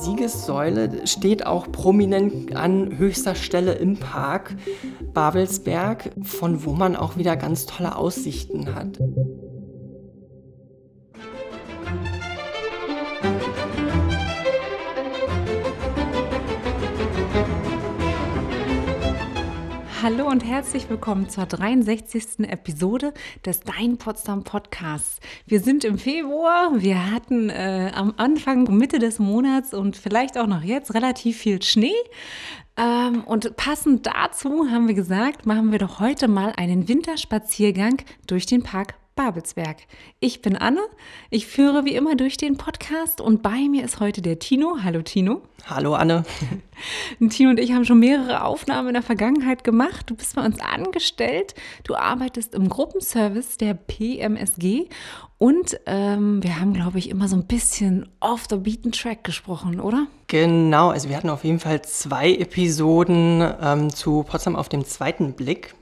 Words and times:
Siegessäule 0.00 1.06
steht 1.06 1.46
auch 1.46 1.70
prominent 1.70 2.56
an 2.56 2.98
höchster 2.98 3.34
Stelle 3.34 3.72
im 3.72 3.96
Park 3.96 4.56
Babelsberg, 5.12 6.10
von 6.22 6.64
wo 6.64 6.72
man 6.72 6.96
auch 6.96 7.16
wieder 7.16 7.36
ganz 7.36 7.66
tolle 7.66 7.96
Aussichten 7.96 8.74
hat. 8.74 8.98
Hallo 20.02 20.26
und 20.26 20.46
herzlich 20.46 20.88
willkommen 20.88 21.28
zur 21.28 21.44
63. 21.44 22.48
Episode 22.48 23.12
des 23.44 23.60
Dein 23.60 23.98
Potsdam 23.98 24.44
Podcasts. 24.44 25.20
Wir 25.44 25.60
sind 25.60 25.84
im 25.84 25.98
Februar, 25.98 26.70
wir 26.80 27.10
hatten 27.10 27.50
äh, 27.50 27.92
am 27.94 28.14
Anfang, 28.16 28.64
Mitte 28.74 28.98
des 28.98 29.18
Monats 29.18 29.74
und 29.74 29.98
vielleicht 29.98 30.38
auch 30.38 30.46
noch 30.46 30.62
jetzt 30.62 30.94
relativ 30.94 31.36
viel 31.36 31.60
Schnee. 31.60 31.92
Ähm, 32.78 33.24
und 33.24 33.56
passend 33.56 34.06
dazu 34.06 34.70
haben 34.70 34.88
wir 34.88 34.94
gesagt, 34.94 35.44
machen 35.44 35.70
wir 35.70 35.78
doch 35.78 36.00
heute 36.00 36.28
mal 36.28 36.54
einen 36.56 36.88
Winterspaziergang 36.88 37.98
durch 38.26 38.46
den 38.46 38.62
Park 38.62 38.94
Babelsberg. 39.14 39.78
Ich 40.20 40.40
bin 40.42 40.56
Anne, 40.56 40.80
ich 41.30 41.46
führe 41.46 41.84
wie 41.84 41.94
immer 41.94 42.16
durch 42.16 42.36
den 42.36 42.56
Podcast 42.56 43.20
und 43.20 43.42
bei 43.42 43.68
mir 43.68 43.84
ist 43.84 44.00
heute 44.00 44.22
der 44.22 44.38
Tino. 44.38 44.78
Hallo 44.82 45.02
Tino. 45.02 45.42
Hallo 45.66 45.94
Anne. 45.94 46.24
Tino 47.30 47.50
und 47.50 47.60
ich 47.60 47.72
haben 47.72 47.84
schon 47.84 47.98
mehrere 47.98 48.44
Aufnahmen 48.44 48.88
in 48.88 48.94
der 48.94 49.02
Vergangenheit 49.02 49.64
gemacht. 49.64 50.08
Du 50.08 50.14
bist 50.14 50.36
bei 50.36 50.44
uns 50.44 50.60
angestellt, 50.60 51.54
du 51.84 51.94
arbeitest 51.94 52.54
im 52.54 52.68
Gruppenservice 52.68 53.58
der 53.58 53.74
PMSG 53.74 54.88
und 55.42 55.80
ähm, 55.86 56.42
wir 56.42 56.60
haben, 56.60 56.74
glaube 56.74 56.98
ich, 56.98 57.08
immer 57.08 57.26
so 57.26 57.34
ein 57.34 57.46
bisschen 57.46 58.08
off 58.20 58.44
the 58.50 58.56
beaten 58.56 58.92
track 58.92 59.24
gesprochen, 59.24 59.80
oder? 59.80 60.06
Genau, 60.26 60.90
also 60.90 61.08
wir 61.08 61.16
hatten 61.16 61.30
auf 61.30 61.44
jeden 61.44 61.60
Fall 61.60 61.80
zwei 61.82 62.34
Episoden 62.34 63.42
ähm, 63.60 63.88
zu 63.88 64.22
Potsdam 64.22 64.54
auf 64.54 64.68
dem 64.68 64.84
zweiten 64.84 65.32
Blick. 65.32 65.74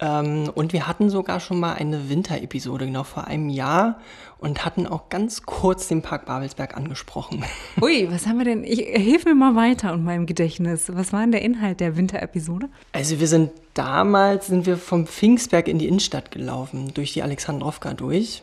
Ähm, 0.00 0.50
und 0.54 0.72
wir 0.72 0.86
hatten 0.86 1.08
sogar 1.08 1.40
schon 1.40 1.60
mal 1.60 1.74
eine 1.74 2.08
Winterepisode, 2.08 2.86
genau 2.86 3.04
vor 3.04 3.26
einem 3.26 3.48
Jahr, 3.48 4.00
und 4.38 4.64
hatten 4.64 4.86
auch 4.86 5.08
ganz 5.08 5.42
kurz 5.42 5.88
den 5.88 6.02
Park 6.02 6.26
Babelsberg 6.26 6.76
angesprochen. 6.76 7.44
Ui, 7.80 8.10
was 8.10 8.26
haben 8.26 8.38
wir 8.38 8.44
denn? 8.44 8.64
Ich, 8.64 8.80
hilf 8.80 9.24
mir 9.24 9.34
mal 9.34 9.54
weiter 9.54 9.92
und 9.92 10.04
meinem 10.04 10.26
Gedächtnis. 10.26 10.90
Was 10.92 11.12
war 11.12 11.20
denn 11.20 11.32
der 11.32 11.42
Inhalt 11.42 11.80
der 11.80 11.96
Winterepisode? 11.96 12.68
Also 12.92 13.20
wir 13.20 13.28
sind 13.28 13.52
damals, 13.74 14.48
sind 14.48 14.66
wir 14.66 14.76
vom 14.76 15.06
Pfingstberg 15.06 15.68
in 15.68 15.78
die 15.78 15.86
Innenstadt 15.86 16.30
gelaufen, 16.30 16.92
durch 16.94 17.12
die 17.12 17.22
Alexandrowka 17.22 17.94
durch. 17.94 18.42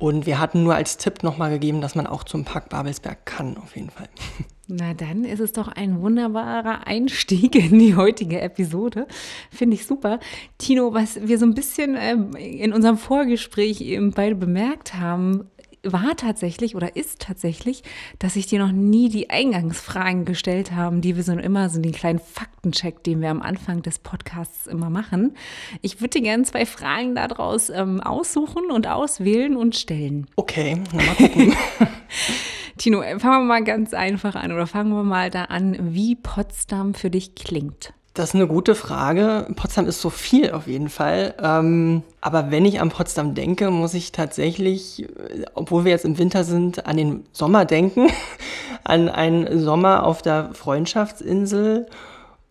Und 0.00 0.24
wir 0.24 0.40
hatten 0.40 0.62
nur 0.64 0.74
als 0.74 0.96
Tipp 0.96 1.22
nochmal 1.22 1.50
gegeben, 1.50 1.82
dass 1.82 1.94
man 1.94 2.06
auch 2.06 2.24
zum 2.24 2.46
Park 2.46 2.70
Babelsberg 2.70 3.26
kann, 3.26 3.58
auf 3.58 3.76
jeden 3.76 3.90
Fall. 3.90 4.08
Na 4.66 4.94
dann 4.94 5.24
ist 5.24 5.40
es 5.40 5.52
doch 5.52 5.68
ein 5.68 6.00
wunderbarer 6.00 6.86
Einstieg 6.86 7.54
in 7.54 7.78
die 7.78 7.96
heutige 7.96 8.40
Episode. 8.40 9.06
Finde 9.50 9.74
ich 9.74 9.84
super. 9.84 10.18
Tino, 10.56 10.94
was 10.94 11.20
wir 11.28 11.38
so 11.38 11.44
ein 11.44 11.54
bisschen 11.54 11.96
äh, 11.96 12.14
in 12.38 12.72
unserem 12.72 12.96
Vorgespräch 12.96 13.82
eben 13.82 14.12
beide 14.12 14.36
bemerkt 14.36 14.94
haben, 14.94 15.50
war 15.82 16.16
tatsächlich 16.16 16.76
oder 16.76 16.96
ist 16.96 17.20
tatsächlich, 17.20 17.82
dass 18.18 18.36
ich 18.36 18.46
dir 18.46 18.58
noch 18.58 18.72
nie 18.72 19.08
die 19.08 19.30
Eingangsfragen 19.30 20.24
gestellt 20.24 20.72
habe, 20.72 21.00
die 21.00 21.16
wir 21.16 21.22
so 21.22 21.32
immer 21.32 21.70
so 21.70 21.80
den 21.80 21.92
kleinen 21.92 22.18
Faktencheck, 22.18 23.02
den 23.04 23.20
wir 23.20 23.30
am 23.30 23.42
Anfang 23.42 23.82
des 23.82 23.98
Podcasts 23.98 24.66
immer 24.66 24.90
machen. 24.90 25.34
Ich 25.82 26.00
würde 26.00 26.18
dir 26.18 26.22
gerne 26.22 26.42
zwei 26.44 26.66
Fragen 26.66 27.14
daraus 27.14 27.70
ähm, 27.70 28.00
aussuchen 28.00 28.70
und 28.70 28.86
auswählen 28.86 29.56
und 29.56 29.76
stellen. 29.76 30.26
Okay, 30.36 30.82
mal 30.92 31.14
gucken. 31.16 31.54
Tino, 32.78 33.02
fangen 33.02 33.20
wir 33.20 33.40
mal 33.40 33.64
ganz 33.64 33.92
einfach 33.92 34.34
an 34.34 34.52
oder 34.52 34.66
fangen 34.66 34.92
wir 34.92 35.02
mal 35.02 35.30
da 35.30 35.44
an, 35.44 35.94
wie 35.94 36.16
Potsdam 36.16 36.94
für 36.94 37.10
dich 37.10 37.34
klingt. 37.34 37.92
Das 38.20 38.28
ist 38.28 38.34
eine 38.34 38.48
gute 38.48 38.74
Frage. 38.74 39.46
Potsdam 39.56 39.86
ist 39.86 40.02
so 40.02 40.10
viel 40.10 40.50
auf 40.50 40.66
jeden 40.66 40.90
Fall. 40.90 41.34
Ähm, 41.42 42.02
aber 42.20 42.50
wenn 42.50 42.66
ich 42.66 42.78
an 42.78 42.90
Potsdam 42.90 43.34
denke, 43.34 43.70
muss 43.70 43.94
ich 43.94 44.12
tatsächlich, 44.12 45.08
obwohl 45.54 45.86
wir 45.86 45.92
jetzt 45.92 46.04
im 46.04 46.18
Winter 46.18 46.44
sind, 46.44 46.84
an 46.84 46.98
den 46.98 47.24
Sommer 47.32 47.64
denken. 47.64 48.08
an 48.84 49.08
einen 49.08 49.58
Sommer 49.60 50.04
auf 50.04 50.20
der 50.20 50.50
Freundschaftsinsel. 50.52 51.86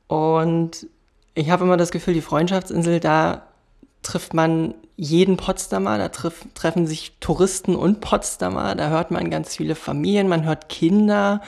Und 0.07 0.87
ich 1.35 1.51
habe 1.51 1.65
immer 1.65 1.77
das 1.77 1.91
Gefühl, 1.91 2.15
die 2.15 2.21
Freundschaftsinsel, 2.21 2.99
da 2.99 3.43
trifft 4.01 4.33
man 4.33 4.73
jeden 4.95 5.37
Potsdamer, 5.37 5.99
da 5.99 6.09
treff, 6.09 6.45
treffen 6.55 6.87
sich 6.87 7.13
Touristen 7.19 7.75
und 7.75 8.01
Potsdamer, 8.01 8.73
da 8.73 8.89
hört 8.89 9.11
man 9.11 9.29
ganz 9.29 9.55
viele 9.55 9.75
Familien, 9.75 10.29
man 10.29 10.45
hört 10.45 10.67
Kinder 10.67 11.41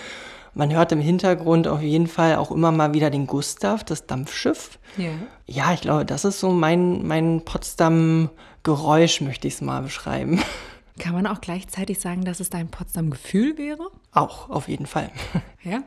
man 0.53 0.71
hört 0.71 0.91
im 0.91 0.99
Hintergrund 0.99 1.67
auf 1.67 1.81
jeden 1.81 2.07
Fall 2.07 2.35
auch 2.35 2.51
immer 2.51 2.71
mal 2.71 2.93
wieder 2.93 3.09
den 3.09 3.27
Gustav, 3.27 3.83
das 3.83 4.05
Dampfschiff. 4.05 4.79
Ja, 4.97 5.11
ja 5.47 5.73
ich 5.73 5.81
glaube, 5.81 6.05
das 6.05 6.25
ist 6.25 6.39
so 6.39 6.51
mein, 6.51 7.05
mein 7.05 7.43
Potsdam-Geräusch, 7.45 9.21
möchte 9.21 9.47
ich 9.47 9.55
es 9.55 9.61
mal 9.61 9.81
beschreiben. 9.81 10.41
Kann 10.99 11.13
man 11.13 11.25
auch 11.25 11.41
gleichzeitig 11.41 11.99
sagen, 11.99 12.25
dass 12.25 12.39
es 12.39 12.49
dein 12.49 12.69
Potsdam-Gefühl 12.69 13.57
wäre? 13.57 13.89
Auch, 14.11 14.49
auf 14.49 14.67
jeden 14.67 14.85
Fall. 14.85 15.09
Ja? 15.63 15.83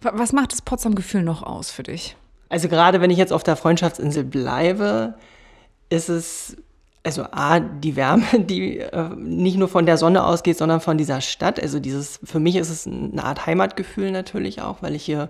Was 0.00 0.32
macht 0.32 0.52
das 0.52 0.62
Potsdam-Gefühl 0.62 1.22
noch 1.22 1.42
aus 1.42 1.70
für 1.70 1.82
dich? 1.82 2.16
Also 2.48 2.68
gerade 2.68 3.02
wenn 3.02 3.10
ich 3.10 3.18
jetzt 3.18 3.30
auf 3.30 3.42
der 3.42 3.56
Freundschaftsinsel 3.56 4.24
bleibe, 4.24 5.16
ist 5.90 6.08
es 6.08 6.56
also 7.02 7.24
A, 7.30 7.60
die 7.60 7.96
Wärme, 7.96 8.24
die 8.38 8.78
äh, 8.78 9.08
nicht 9.16 9.56
nur 9.56 9.68
von 9.68 9.86
der 9.86 9.96
Sonne 9.96 10.24
ausgeht, 10.24 10.58
sondern 10.58 10.80
von 10.80 10.98
dieser 10.98 11.20
Stadt. 11.20 11.60
Also 11.60 11.80
dieses, 11.80 12.20
für 12.24 12.40
mich 12.40 12.56
ist 12.56 12.70
es 12.70 12.86
eine 12.86 13.24
Art 13.24 13.46
Heimatgefühl 13.46 14.10
natürlich 14.10 14.62
auch, 14.62 14.82
weil 14.82 14.94
ich 14.94 15.04
hier 15.04 15.28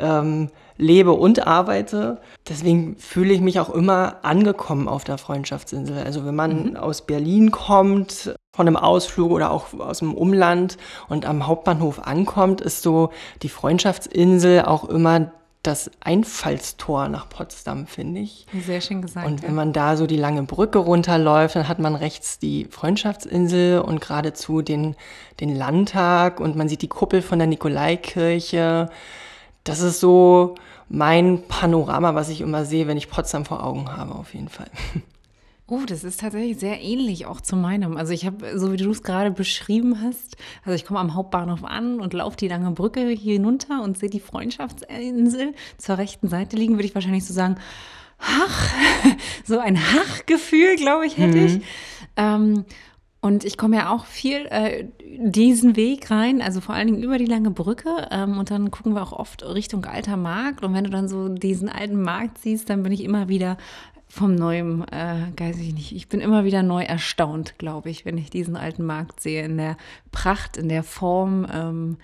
ähm, 0.00 0.48
lebe 0.76 1.12
und 1.12 1.46
arbeite. 1.46 2.20
Deswegen 2.48 2.96
fühle 2.96 3.32
ich 3.32 3.40
mich 3.40 3.60
auch 3.60 3.70
immer 3.70 4.16
angekommen 4.22 4.88
auf 4.88 5.04
der 5.04 5.18
Freundschaftsinsel. 5.18 5.98
Also 5.98 6.24
wenn 6.24 6.34
man 6.34 6.70
mhm. 6.70 6.76
aus 6.76 7.02
Berlin 7.02 7.50
kommt, 7.50 8.34
von 8.54 8.66
einem 8.66 8.76
Ausflug 8.76 9.30
oder 9.30 9.50
auch 9.50 9.72
aus 9.78 10.00
dem 10.00 10.14
Umland 10.14 10.76
und 11.08 11.24
am 11.24 11.46
Hauptbahnhof 11.46 12.06
ankommt, 12.06 12.60
ist 12.60 12.82
so 12.82 13.10
die 13.42 13.48
Freundschaftsinsel 13.48 14.62
auch 14.62 14.88
immer 14.88 15.32
das 15.62 15.90
Einfallstor 16.00 17.08
nach 17.08 17.28
Potsdam, 17.28 17.86
finde 17.86 18.20
ich. 18.20 18.46
Sehr 18.66 18.80
schön 18.80 19.00
gesagt. 19.00 19.26
Und 19.26 19.42
wenn 19.42 19.50
ja. 19.50 19.54
man 19.54 19.72
da 19.72 19.96
so 19.96 20.06
die 20.06 20.16
lange 20.16 20.42
Brücke 20.42 20.78
runterläuft, 20.78 21.54
dann 21.54 21.68
hat 21.68 21.78
man 21.78 21.94
rechts 21.94 22.38
die 22.40 22.66
Freundschaftsinsel 22.68 23.80
und 23.80 24.00
geradezu 24.00 24.62
den, 24.62 24.96
den 25.40 25.54
Landtag 25.54 26.40
und 26.40 26.56
man 26.56 26.68
sieht 26.68 26.82
die 26.82 26.88
Kuppel 26.88 27.22
von 27.22 27.38
der 27.38 27.46
Nikolaikirche. 27.46 28.90
Das 29.62 29.80
ist 29.80 30.00
so 30.00 30.56
mein 30.88 31.44
Panorama, 31.46 32.16
was 32.16 32.28
ich 32.28 32.40
immer 32.40 32.64
sehe, 32.64 32.88
wenn 32.88 32.96
ich 32.96 33.08
Potsdam 33.08 33.44
vor 33.44 33.64
Augen 33.64 33.96
habe, 33.96 34.14
auf 34.16 34.34
jeden 34.34 34.48
Fall. 34.48 34.70
Oh, 35.72 35.86
das 35.86 36.04
ist 36.04 36.20
tatsächlich 36.20 36.58
sehr 36.58 36.82
ähnlich 36.82 37.24
auch 37.24 37.40
zu 37.40 37.56
meinem. 37.56 37.96
Also 37.96 38.12
ich 38.12 38.26
habe, 38.26 38.58
so 38.58 38.72
wie 38.72 38.76
du 38.76 38.90
es 38.90 39.02
gerade 39.02 39.30
beschrieben 39.30 40.02
hast, 40.02 40.36
also 40.66 40.76
ich 40.76 40.84
komme 40.84 41.00
am 41.00 41.14
Hauptbahnhof 41.14 41.64
an 41.64 41.98
und 41.98 42.12
laufe 42.12 42.36
die 42.36 42.48
lange 42.48 42.72
Brücke 42.72 43.08
hier 43.08 43.32
hinunter 43.32 43.82
und 43.82 43.96
sehe 43.96 44.10
die 44.10 44.20
Freundschaftsinsel 44.20 45.54
zur 45.78 45.96
rechten 45.96 46.28
Seite 46.28 46.58
liegen, 46.58 46.74
würde 46.74 46.84
ich 46.84 46.94
wahrscheinlich 46.94 47.24
so 47.24 47.32
sagen, 47.32 47.56
Hach, 48.18 48.68
so 49.46 49.60
ein 49.60 49.78
Hachgefühl, 49.78 50.76
glaube 50.76 51.06
ich, 51.06 51.16
hätte 51.16 51.38
mhm. 51.38 51.46
ich. 51.46 51.60
Ähm, 52.18 52.64
und 53.22 53.44
ich 53.44 53.56
komme 53.56 53.76
ja 53.76 53.90
auch 53.94 54.04
viel 54.04 54.46
äh, 54.50 54.84
diesen 55.16 55.76
Weg 55.76 56.10
rein, 56.10 56.42
also 56.42 56.60
vor 56.60 56.74
allen 56.74 56.88
Dingen 56.88 57.02
über 57.02 57.16
die 57.16 57.24
lange 57.24 57.50
Brücke. 57.50 58.08
Ähm, 58.10 58.36
und 58.36 58.50
dann 58.50 58.70
gucken 58.70 58.94
wir 58.94 59.02
auch 59.02 59.12
oft 59.12 59.42
Richtung 59.42 59.86
alter 59.86 60.18
Markt. 60.18 60.64
Und 60.64 60.74
wenn 60.74 60.84
du 60.84 60.90
dann 60.90 61.08
so 61.08 61.28
diesen 61.28 61.68
alten 61.68 62.02
Markt 62.02 62.38
siehst, 62.38 62.68
dann 62.68 62.82
bin 62.82 62.92
ich 62.92 63.04
immer 63.04 63.28
wieder 63.28 63.56
vom 64.12 64.34
Neuen, 64.34 64.86
äh, 64.88 65.32
weiß 65.38 65.56
ich 65.58 65.72
nicht. 65.72 65.96
Ich 65.96 66.06
bin 66.06 66.20
immer 66.20 66.44
wieder 66.44 66.62
neu 66.62 66.82
erstaunt, 66.82 67.56
glaube 67.56 67.88
ich, 67.88 68.04
wenn 68.04 68.18
ich 68.18 68.28
diesen 68.28 68.56
alten 68.56 68.84
Markt 68.84 69.20
sehe, 69.20 69.42
in 69.42 69.56
der 69.56 69.78
Pracht, 70.10 70.58
in 70.58 70.68
der 70.68 70.82
Form. 70.82 71.46
Ähm, 71.50 71.96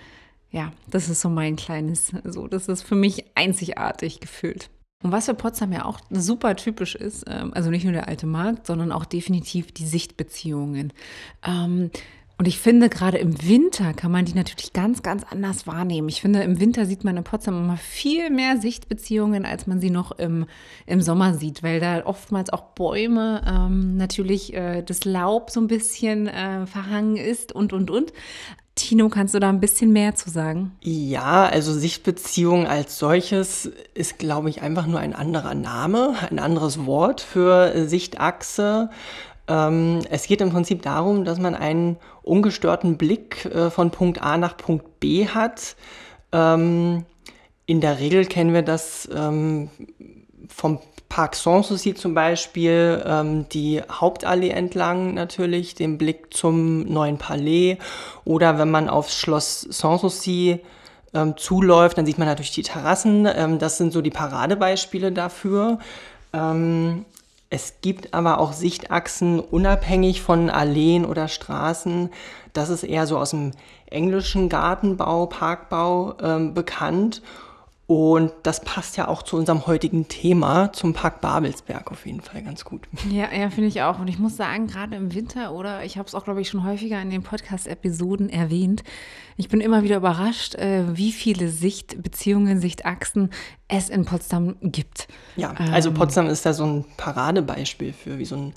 ja, 0.51 0.73
das 0.91 1.11
ist 1.11 1.21
so 1.21 1.29
mein 1.29 1.57
kleines, 1.57 2.15
so, 2.25 2.49
das 2.49 2.67
ist 2.67 2.81
für 2.81 2.95
mich 2.95 3.27
einzigartig 3.35 4.21
gefühlt. 4.21 4.71
Und 5.05 5.13
was 5.13 5.27
für 5.27 5.35
Potsdam 5.35 5.71
ja 5.71 5.85
auch 5.85 6.01
super 6.09 6.57
typisch 6.57 6.95
ist, 6.95 7.27
ähm, 7.29 7.53
also 7.53 7.69
nicht 7.69 7.85
nur 7.85 7.93
der 7.93 8.09
alte 8.09 8.27
Markt, 8.27 8.67
sondern 8.67 8.91
auch 8.91 9.05
definitiv 9.05 9.71
die 9.73 9.87
Sichtbeziehungen. 9.87 10.95
Ähm, 11.47 11.91
und 12.39 12.47
ich 12.47 12.61
finde, 12.61 12.89
gerade 12.89 13.19
im 13.19 13.43
Winter 13.43 13.93
kann 13.93 14.13
man 14.13 14.25
die 14.25 14.35
natürlich 14.35 14.73
ganz, 14.73 15.03
ganz 15.03 15.25
anders 15.29 15.67
wahrnehmen. 15.67 16.09
Ich 16.09 16.21
finde, 16.21 16.41
im 16.43 16.61
Winter 16.61 16.87
sieht 16.87 17.03
man 17.03 17.17
in 17.17 17.25
Potsdam 17.25 17.65
immer 17.65 17.77
viel 17.77 18.31
mehr 18.31 18.59
Sichtbeziehungen, 18.59 19.45
als 19.45 19.67
man 19.67 19.81
sie 19.81 19.91
noch 19.91 20.13
im, 20.13 20.47
im 20.87 21.03
Sommer 21.03 21.35
sieht, 21.35 21.65
weil 21.65 21.81
da 21.81 22.07
oftmals 22.07 22.51
auch 22.51 22.63
Bäume 22.77 23.43
ähm, 23.45 23.97
natürlich 23.97 24.55
äh, 24.55 24.83
das 24.83 25.05
Laub 25.05 25.51
so 25.51 25.61
ein 25.61 25.67
bisschen 25.67 26.29
äh, 26.29 26.65
verhangen 26.67 27.17
ist 27.17 27.51
und, 27.51 27.73
und, 27.73 27.91
und. 27.91 28.13
Tino, 28.77 29.09
kannst 29.09 29.35
du 29.35 29.41
da 29.41 29.49
ein 29.49 29.59
bisschen 29.59 29.93
mehr 29.93 30.15
zu 30.15 30.31
sagen? 30.31 30.77
Ja, 30.81 31.47
also 31.47 31.73
Sichtbeziehung 31.73 32.69
als 32.69 33.01
solches 33.01 33.69
ist, 33.95 34.21
glaube 34.21 34.49
ich, 34.51 34.63
einfach 34.63 34.87
nur 34.87 35.01
ein 35.01 35.13
anderer 35.13 35.55
Name, 35.55 36.15
ein 36.31 36.39
anderes 36.39 36.87
Wort 36.87 37.21
für 37.21 37.89
Sichtachse. 37.89 38.91
Ähm, 39.49 40.01
es 40.11 40.27
geht 40.27 40.41
im 40.41 40.51
Prinzip 40.51 40.83
darum, 40.83 41.25
dass 41.25 41.39
man 41.39 41.55
einen 41.55 41.97
ungestörten 42.23 42.99
Blick 42.99 43.47
äh, 43.47 43.71
von 43.71 43.91
Punkt 43.91 44.23
A 44.23 44.37
nach 44.37 44.57
Punkt 44.57 45.01
B 45.01 45.27
hat. 45.27 45.75
Ähm, 46.33 47.07
in 47.65 47.81
der 47.81 47.99
Regel 47.99 48.27
kennen 48.27 48.53
wir 48.53 48.63
das 48.63 49.09
ähm, 49.15 49.71
vom 50.49 50.79
Park 51.09 51.35
Sanssouci 51.35 51.95
zum 51.95 52.13
Beispiel, 52.13 53.03
die 53.51 53.81
Hauptallee 53.91 54.51
entlang 54.51 55.15
natürlich, 55.15 55.75
den 55.75 55.97
Blick 55.97 56.35
zum 56.35 56.83
neuen 56.83 57.17
Palais. 57.17 57.79
Oder 58.27 58.59
wenn 58.59 58.71
man 58.71 58.91
aufs 58.91 59.19
Schloss 59.19 59.63
Sanssouci 59.63 60.61
zuläuft, 61.37 61.97
dann 61.97 62.05
sieht 62.05 62.19
man 62.19 62.29
natürlich 62.29 62.51
die 62.51 62.63
Terrassen. 62.63 63.25
Das 63.59 63.79
sind 63.79 63.95
so 63.95 64.03
die 64.03 64.11
Paradebeispiele 64.11 65.11
dafür. 65.11 65.79
Ähm, 66.35 67.07
es 67.51 67.81
gibt 67.81 68.13
aber 68.13 68.39
auch 68.39 68.53
Sichtachsen 68.53 69.41
unabhängig 69.41 70.21
von 70.21 70.51
Alleen 70.51 71.07
oder 71.07 71.29
Straßen. 71.29 72.11
Das 72.53 72.69
ist 72.69 72.83
eher 72.83 73.07
so 73.07 73.17
aus 73.19 73.31
dem 73.31 73.53
englischen 73.87 74.51
Gartenbau, 74.51 75.27
Parkbau 75.27 76.15
ähm, 76.21 76.53
bekannt. 76.53 77.23
Und 77.89 78.33
das 78.43 78.61
passt 78.61 78.99
ja 78.99 79.09
auch 79.09 79.23
zu 79.23 79.39
unserem 79.39 79.67
heutigen 79.67 80.09
Thema, 80.09 80.75
zum 80.75 80.93
Park 80.93 81.23
Babelsberg 81.23 81.91
auf 81.91 82.05
jeden 82.05 82.21
Fall 82.21 82.43
ganz 82.43 82.65
gut. 82.67 82.87
Ja, 83.11 83.33
ja, 83.35 83.49
finde 83.49 83.69
ich 83.69 83.81
auch. 83.81 83.99
Und 83.99 84.09
ich 84.09 84.19
muss 84.19 84.37
sagen, 84.37 84.67
gerade 84.67 84.95
im 84.95 85.15
Winter 85.15 85.55
oder 85.55 85.83
ich 85.83 85.97
habe 85.97 86.07
es 86.07 86.15
auch, 86.15 86.25
glaube 86.25 86.43
ich, 86.43 86.51
schon 86.51 86.65
häufiger 86.65 87.01
in 87.01 87.09
den 87.09 87.23
Podcast-Episoden 87.23 88.29
erwähnt, 88.29 88.85
ich 89.39 89.49
bin 89.49 89.63
immer 89.63 89.83
wieder 89.85 89.97
überrascht, 89.97 90.55
äh, 90.57 90.85
wie 90.99 91.13
viele 91.13 91.49
Sichtbeziehungen, 91.49 92.61
Sichtachsen 92.61 93.31
es 93.69 93.89
in 93.89 94.05
Potsdam 94.05 94.57
gibt. 94.61 95.09
Ja, 95.37 95.55
also 95.73 95.89
ähm, 95.89 95.95
Potsdam 95.95 96.27
ist 96.27 96.45
da 96.45 96.53
so 96.53 96.67
ein 96.67 96.85
Paradebeispiel 96.99 97.95
für, 97.95 98.19
wie 98.19 98.27
so 98.27 98.37
ein 98.37 98.55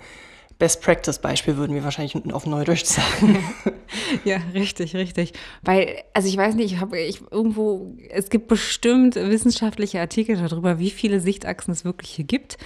Best 0.62 0.84
Practice 0.84 1.18
Beispiel 1.18 1.58
würden 1.58 1.74
wir 1.74 1.84
wahrscheinlich 1.84 2.16
auf 2.32 2.46
Neudeutsch 2.46 2.86
sagen. 2.86 3.44
ja, 4.24 4.38
richtig, 4.54 4.96
richtig. 4.96 5.34
Weil, 5.64 6.04
also 6.14 6.28
ich 6.28 6.38
weiß 6.38 6.54
nicht, 6.54 6.72
ich 6.72 6.80
habe 6.80 7.00
ich 7.00 7.20
irgendwo, 7.32 7.98
es 8.12 8.30
gibt 8.30 8.48
bestimmt 8.48 9.16
wissenschaftliche 9.16 10.00
Artikel 10.00 10.38
darüber, 10.38 10.78
wie 10.78 10.92
viele 10.92 11.20
Sichtachsen 11.20 11.72
es 11.72 11.84
wirklich 11.84 12.12
hier 12.12 12.26
gibt. 12.26 12.60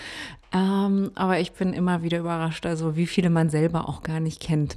Ähm, 0.52 1.12
aber 1.16 1.40
ich 1.40 1.54
bin 1.54 1.72
immer 1.72 2.04
wieder 2.04 2.20
überrascht, 2.20 2.66
also 2.66 2.98
wie 2.98 3.08
viele 3.08 3.30
man 3.30 3.50
selber 3.50 3.88
auch 3.88 4.04
gar 4.04 4.20
nicht 4.20 4.42
kennt. 4.42 4.76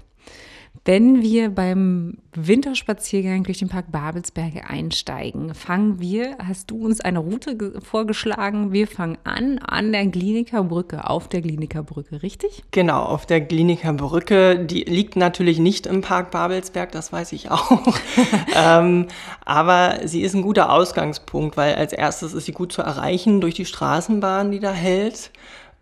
Wenn 0.85 1.21
wir 1.21 1.51
beim 1.51 2.17
Winterspaziergang 2.35 3.45
durch 3.45 3.59
den 3.59 3.69
Park 3.69 3.93
Babelsberge 3.93 4.65
einsteigen, 4.67 5.55
fangen 5.55 6.01
wir, 6.01 6.39
hast 6.39 6.71
du 6.71 6.83
uns 6.83 7.03
eine 7.03 7.19
Route 7.19 7.75
vorgeschlagen, 7.83 8.73
wir 8.73 8.87
fangen 8.87 9.19
an 9.25 9.59
an 9.59 9.93
der 9.93 10.07
Kliniker 10.07 10.65
Brücke, 10.65 11.09
auf 11.11 11.29
der 11.29 11.43
Kliniker 11.43 11.83
Brücke, 11.83 12.23
richtig? 12.23 12.63
Genau, 12.71 13.03
auf 13.03 13.27
der 13.27 13.43
Kliniker 13.43 13.93
Brücke, 13.93 14.65
die 14.65 14.85
liegt 14.85 15.17
natürlich 15.17 15.59
nicht 15.59 15.87
im 15.87 16.01
Park 16.01 16.31
Babelsberg, 16.31 16.91
das 16.93 17.13
weiß 17.13 17.33
ich 17.33 17.51
auch. 17.51 17.83
ähm, 18.57 19.09
aber 19.45 19.99
sie 20.05 20.23
ist 20.23 20.35
ein 20.35 20.43
guter 20.43 20.73
Ausgangspunkt, 20.73 21.59
weil 21.59 21.75
als 21.75 21.93
erstes 21.93 22.33
ist 22.33 22.47
sie 22.47 22.53
gut 22.53 22.73
zu 22.73 22.81
erreichen 22.81 23.43
durch 23.43 23.55
die 23.55 23.67
Straßenbahn, 23.67 24.53
die 24.53 24.61
da 24.61 24.73
hält. 24.73 25.33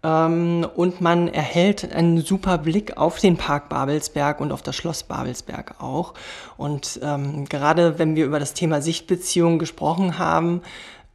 Ähm, 0.07 0.65
und 0.77 1.01
man 1.01 1.27
erhält 1.27 1.93
einen 1.93 2.21
super 2.21 2.59
Blick 2.59 2.97
auf 2.97 3.19
den 3.19 3.37
Park 3.37 3.69
Babelsberg 3.69 4.41
und 4.41 4.53
auf 4.53 4.63
das 4.63 4.77
Schloss 4.77 5.03
Babelsberg 5.03 5.81
auch. 5.83 6.15
Und 6.57 7.01
ähm, 7.03 7.45
gerade 7.47 7.99
wenn 7.99 8.15
wir 8.15 8.25
über 8.25 8.39
das 8.39 8.55
Thema 8.55 8.81
Sichtbeziehungen 8.81 9.59
gesprochen 9.59 10.19
haben, 10.19 10.63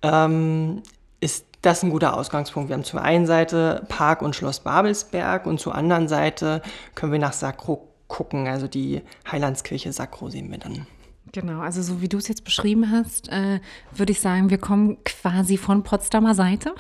ähm, 0.02 0.84
ist 1.22 1.46
das 1.62 1.84
ein 1.84 1.90
guter 1.92 2.18
Ausgangspunkt. 2.18 2.70
Wir 2.70 2.74
haben 2.74 2.84
zur 2.84 3.02
einen 3.02 3.28
Seite 3.28 3.86
Park 3.88 4.22
und 4.22 4.36
Schloss 4.36 4.60
Babelsberg 4.60 5.46
und 5.46 5.60
zur 5.60 5.74
anderen 5.74 6.10
Seite 6.10 6.62
können 6.94 7.14
wir 7.14 7.20
nach 7.20 7.34
Sakro 7.34 7.88
gucken, 8.08 8.48
also 8.48 8.68
die 8.68 9.04
Heilandskirche 9.32 9.94
Sakro 9.94 10.30
sehen 10.30 10.52
wir 10.52 10.58
dann. 10.58 10.86
Genau, 11.34 11.62
also 11.62 11.82
so 11.82 12.02
wie 12.02 12.10
du 12.10 12.18
es 12.18 12.28
jetzt 12.28 12.44
beschrieben 12.44 12.92
hast, 12.92 13.30
äh, 13.30 13.60
würde 13.96 14.12
ich 14.12 14.20
sagen, 14.20 14.50
wir 14.50 14.58
kommen 14.58 14.98
quasi 15.06 15.58
von 15.58 15.84
Potsdamer 15.84 16.36
Seite. 16.36 16.76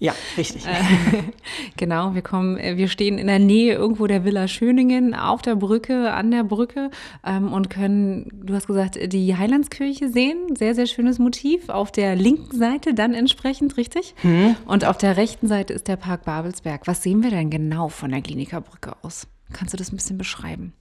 Ja, 0.00 0.14
richtig. 0.36 0.66
Äh, 0.66 1.22
genau, 1.76 2.12
wir 2.16 2.22
kommen, 2.22 2.58
äh, 2.58 2.76
wir 2.76 2.88
stehen 2.88 3.18
in 3.18 3.28
der 3.28 3.38
Nähe 3.38 3.74
irgendwo 3.74 4.08
der 4.08 4.24
Villa 4.24 4.48
Schöningen 4.48 5.14
auf 5.14 5.42
der 5.42 5.54
Brücke, 5.54 6.12
an 6.12 6.32
der 6.32 6.42
Brücke 6.42 6.90
ähm, 7.24 7.52
und 7.52 7.70
können, 7.70 8.28
du 8.42 8.54
hast 8.54 8.66
gesagt, 8.66 8.98
die 9.12 9.36
Heilandskirche 9.36 10.08
sehen. 10.08 10.56
Sehr, 10.56 10.74
sehr 10.74 10.86
schönes 10.86 11.20
Motiv. 11.20 11.68
Auf 11.68 11.92
der 11.92 12.16
linken 12.16 12.58
Seite 12.58 12.94
dann 12.94 13.14
entsprechend, 13.14 13.76
richtig? 13.76 14.16
Hm. 14.22 14.56
Und 14.66 14.84
auf 14.84 14.98
der 14.98 15.16
rechten 15.16 15.46
Seite 15.46 15.72
ist 15.72 15.86
der 15.86 15.96
Park 15.96 16.24
Babelsberg. 16.24 16.88
Was 16.88 17.04
sehen 17.04 17.22
wir 17.22 17.30
denn 17.30 17.50
genau 17.50 17.88
von 17.88 18.10
der 18.10 18.22
Klinikerbrücke 18.22 18.96
aus? 19.02 19.28
Kannst 19.52 19.72
du 19.72 19.78
das 19.78 19.92
ein 19.92 19.96
bisschen 19.96 20.18
beschreiben? 20.18 20.72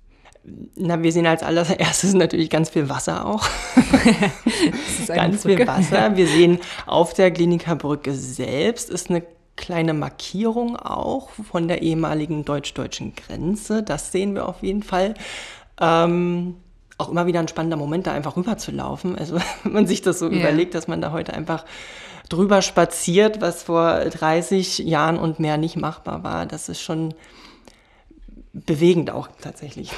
Na, 0.44 1.02
wir 1.04 1.12
sehen 1.12 1.28
als 1.28 1.44
allererstes 1.44 2.14
natürlich 2.14 2.50
ganz 2.50 2.70
viel 2.70 2.90
Wasser 2.90 3.28
auch. 3.28 3.48
ganz 5.08 5.44
viel 5.44 5.68
Wasser. 5.68 6.18
Wir 6.18 6.28
sehen 6.28 6.60
auf 6.88 7.14
der 7.14 7.32
Klinikerbrücke 7.32 8.14
selbst 8.14 8.90
ist 8.90 9.10
eine 9.10 9.24
kleine 9.56 9.94
Markierung 9.94 10.76
auch 10.78 11.30
von 11.30 11.68
der 11.68 11.84
ehemaligen 11.84 12.46
deutsch-deutschen 12.46 13.14
Grenze. 13.16 13.84
Das 13.84 14.12
sehen 14.12 14.34
wir 14.34 14.48
auf 14.50 14.64
jeden 14.64 14.82
Fall. 14.82 15.14
Ähm, 15.80 16.56
auch 16.98 17.10
immer 17.10 17.26
wieder 17.28 17.40
ein 17.40 17.48
spannender 17.48 17.78
Moment, 17.78 18.08
da 18.08 18.14
einfach 18.14 18.38
rüber 18.38 18.58
zu 18.58 18.72
laufen. 18.72 19.16
Also 19.16 19.38
wenn 19.64 19.74
man 19.74 19.88
sich 19.88 20.02
das 20.02 20.20
so 20.20 20.30
ja. 20.30 20.40
überlegt, 20.40 20.74
dass 20.74 20.88
man 20.88 21.02
da 21.02 21.12
heute 21.12 21.34
einfach 21.34 21.66
drüber 22.30 22.62
spaziert, 22.62 23.42
was 23.42 23.64
vor 23.64 24.00
30 24.00 24.80
Jahren 24.80 25.18
und 25.18 25.40
mehr 25.40 25.58
nicht 25.58 25.76
machbar 25.76 26.24
war, 26.24 26.46
das 26.46 26.70
ist 26.70 26.82
schon 26.82 27.14
bewegend 28.54 29.12
auch 29.12 29.30
tatsächlich. 29.42 29.92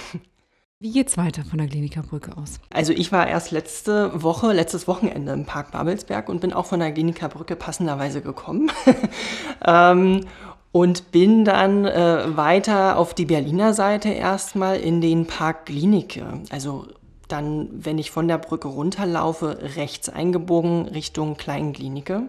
Wie 0.84 0.92
geht's 0.92 1.16
weiter 1.16 1.46
von 1.46 1.60
der 1.60 1.68
Klinikerbrücke 1.68 2.36
aus? 2.36 2.60
Also 2.70 2.92
ich 2.92 3.14
war 3.14 3.26
erst 3.26 3.52
letzte 3.52 4.22
Woche, 4.22 4.52
letztes 4.52 4.86
Wochenende 4.86 5.32
im 5.32 5.46
Park 5.46 5.72
Babelsberg 5.72 6.28
und 6.28 6.42
bin 6.42 6.52
auch 6.52 6.66
von 6.66 6.82
der 6.82 6.92
Klinikerbrücke 6.92 7.56
passenderweise 7.56 8.20
gekommen. 8.22 8.70
ähm, 9.66 10.26
und 10.74 11.12
bin 11.12 11.46
dann 11.46 11.86
äh, 11.86 12.36
weiter 12.36 12.98
auf 12.98 13.14
die 13.14 13.24
Berliner 13.24 13.74
Seite 13.74 14.10
erstmal 14.10 14.76
in 14.76 15.00
den 15.00 15.26
Park 15.26 15.68
Klinike. 15.68 16.42
Also 16.50 16.88
dann, 17.30 17.70
wenn 17.72 17.98
ich 17.98 18.12
von 18.12 18.28
der 18.28 18.38
Brücke 18.38 18.68
runterlaufe, 18.68 19.60
rechts 19.78 20.10
eingebogen 20.10 20.90
Richtung 20.90 21.38
Kleinklinike. 21.38 22.24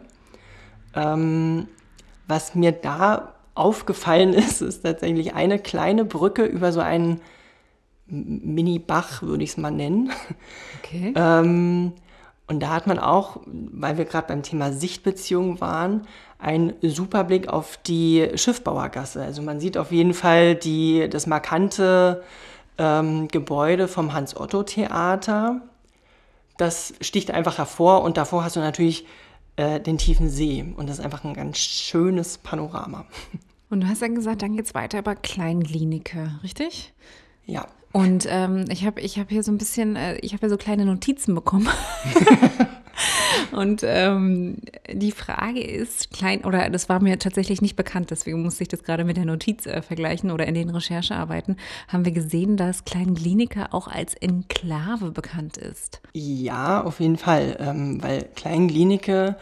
Ähm, 0.95 1.67
was 2.29 2.55
mir 2.55 2.71
da 2.71 3.35
aufgefallen 3.57 4.33
ist, 4.33 4.61
ist 4.61 4.85
tatsächlich 4.85 5.35
eine 5.35 5.59
kleine 5.59 6.05
Brücke 6.05 6.45
über 6.45 6.71
so 6.71 6.79
einen 6.79 7.21
Mini-Bach, 8.07 9.23
würde 9.23 9.45
ich 9.45 9.51
es 9.51 9.57
mal 9.57 9.71
nennen. 9.71 10.11
Okay. 10.83 11.13
ähm, 11.17 11.93
und 12.47 12.61
da 12.61 12.71
hat 12.71 12.87
man 12.87 12.99
auch, 12.99 13.41
weil 13.47 13.97
wir 13.97 14.05
gerade 14.05 14.29
beim 14.29 14.43
Thema 14.43 14.73
Sichtbeziehung 14.73 15.61
waren, 15.61 16.03
einen 16.39 16.75
super 16.83 17.25
Blick 17.25 17.49
auf 17.49 17.79
die 17.79 18.29
Schiffbauergasse. 18.35 19.23
Also 19.23 19.41
man 19.41 19.61
sieht 19.61 19.79
auf 19.79 19.93
jeden 19.93 20.13
Fall 20.13 20.55
die, 20.55 21.09
das 21.09 21.27
markante 21.27 22.23
ähm, 22.77 23.29
Gebäude 23.29 23.89
vom 23.89 24.13
Hans-Otto-Theater. 24.13 25.63
Das 26.59 26.93
sticht 27.01 27.31
einfach 27.31 27.57
hervor 27.57 28.03
und 28.03 28.19
davor 28.19 28.45
hast 28.45 28.57
du 28.57 28.61
natürlich 28.61 29.07
äh, 29.57 29.81
den 29.81 29.97
tiefen 29.97 30.29
See. 30.29 30.65
Und 30.77 30.89
das 30.89 30.99
ist 30.99 31.05
einfach 31.05 31.25
ein 31.25 31.35
ganz 31.35 31.59
schönes 31.59 32.39
Panorama. 32.39 33.07
Und 33.71 33.81
du 33.81 33.89
hast 33.89 34.03
dann 34.03 34.15
gesagt, 34.15 34.43
dann 34.43 34.55
geht 34.55 34.67
es 34.67 34.75
weiter 34.75 35.01
über 35.01 35.17
Kleinklinike, 35.17 36.39
richtig? 36.45 36.93
Ja. 37.45 37.67
Und 37.95 38.27
ähm, 38.29 38.65
ich 38.71 38.85
habe 38.85 39.01
ich 39.01 39.21
hab 39.21 39.31
hier 39.31 39.45
so 39.45 39.53
ein 39.53 39.57
bisschen, 39.57 39.95
äh, 39.95 40.17
ich 40.17 40.33
habe 40.33 40.41
hier 40.41 40.51
so 40.51 40.57
kleine 40.57 40.85
Notizen 40.85 41.33
bekommen. 41.33 41.69
Und 43.53 43.83
ähm, 43.85 44.57
die 44.93 45.13
Frage 45.13 45.63
ist, 45.63 46.11
klein, 46.11 46.45
oder 46.45 46.71
das 46.71 46.89
war 46.89 47.01
mir 47.01 47.21
tatsächlich 47.21 47.63
nicht 47.63 47.77
bekannt, 47.77 48.11
deswegen 48.11 48.43
musste 48.43 48.65
ich 48.65 48.69
das 48.69 48.83
gerade 48.83 49.05
mit 49.05 49.17
der 49.17 49.27
Notiz 49.27 49.67
äh, 49.67 49.81
vergleichen 49.81 50.33
oder 50.33 50.45
in 50.49 50.55
den 50.55 50.71
Recherchearbeiten, 50.71 51.57
haben 51.87 52.05
wir 52.05 52.11
gesehen, 52.11 52.57
dass 52.57 52.85
Kleinglinike 52.85 53.73
auch 53.73 53.87
als 53.87 54.15
Enklave 54.15 55.13
bekannt 55.13 55.57
ist. 55.57 56.01
Ja, 56.15 56.83
auf 56.83 56.99
jeden 56.99 57.17
Fall, 57.17 57.57
ähm, 57.61 58.03
weil 58.03 58.25
Kleinglinike 58.35 59.37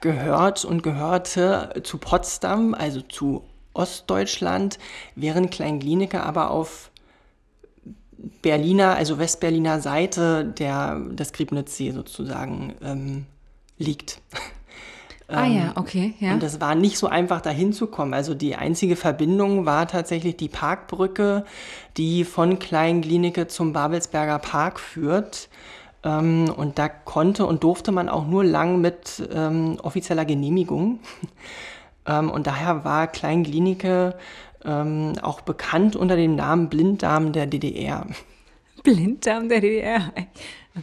gehört 0.00 0.64
und 0.64 0.84
gehörte 0.84 1.82
zu 1.82 1.98
Potsdam, 1.98 2.72
also 2.72 3.00
zu 3.00 3.42
Ostdeutschland, 3.74 4.78
während 5.16 5.50
Kleinglinike 5.50 6.22
aber 6.22 6.52
auf 6.52 6.92
Berliner, 8.42 8.96
also 8.96 9.18
Westberliner 9.18 9.80
Seite 9.80 10.44
der, 10.44 10.98
des 11.10 11.32
Griebnitzsee 11.32 11.90
sozusagen 11.90 12.74
ähm, 12.82 13.26
liegt. 13.78 14.20
ah 15.28 15.46
ja, 15.46 15.66
ähm, 15.66 15.72
okay, 15.76 16.14
ja. 16.20 16.32
Und 16.32 16.42
es 16.42 16.60
war 16.60 16.74
nicht 16.74 16.98
so 16.98 17.08
einfach, 17.08 17.40
da 17.40 17.50
hinzukommen. 17.50 18.14
Also 18.14 18.34
die 18.34 18.56
einzige 18.56 18.96
Verbindung 18.96 19.66
war 19.66 19.86
tatsächlich 19.86 20.36
die 20.36 20.48
Parkbrücke, 20.48 21.44
die 21.96 22.24
von 22.24 22.58
Kleinglinike 22.58 23.48
zum 23.48 23.72
Babelsberger 23.72 24.38
Park 24.38 24.80
führt. 24.80 25.48
Ähm, 26.02 26.52
und 26.56 26.78
da 26.78 26.88
konnte 26.88 27.46
und 27.46 27.64
durfte 27.64 27.92
man 27.92 28.08
auch 28.08 28.26
nur 28.26 28.44
lang 28.44 28.80
mit 28.80 29.28
ähm, 29.32 29.78
offizieller 29.82 30.24
Genehmigung. 30.24 31.00
ähm, 32.06 32.30
und 32.30 32.46
daher 32.46 32.84
war 32.84 33.08
Kleinglinike 33.08 34.14
ähm, 34.66 35.14
auch 35.22 35.40
bekannt 35.40 35.96
unter 35.96 36.16
dem 36.16 36.34
Namen 36.34 36.68
Blinddarm 36.68 37.32
der 37.32 37.46
DDR. 37.46 38.06
Blinddarm 38.82 39.48
der 39.48 39.60
DDR. 39.60 40.12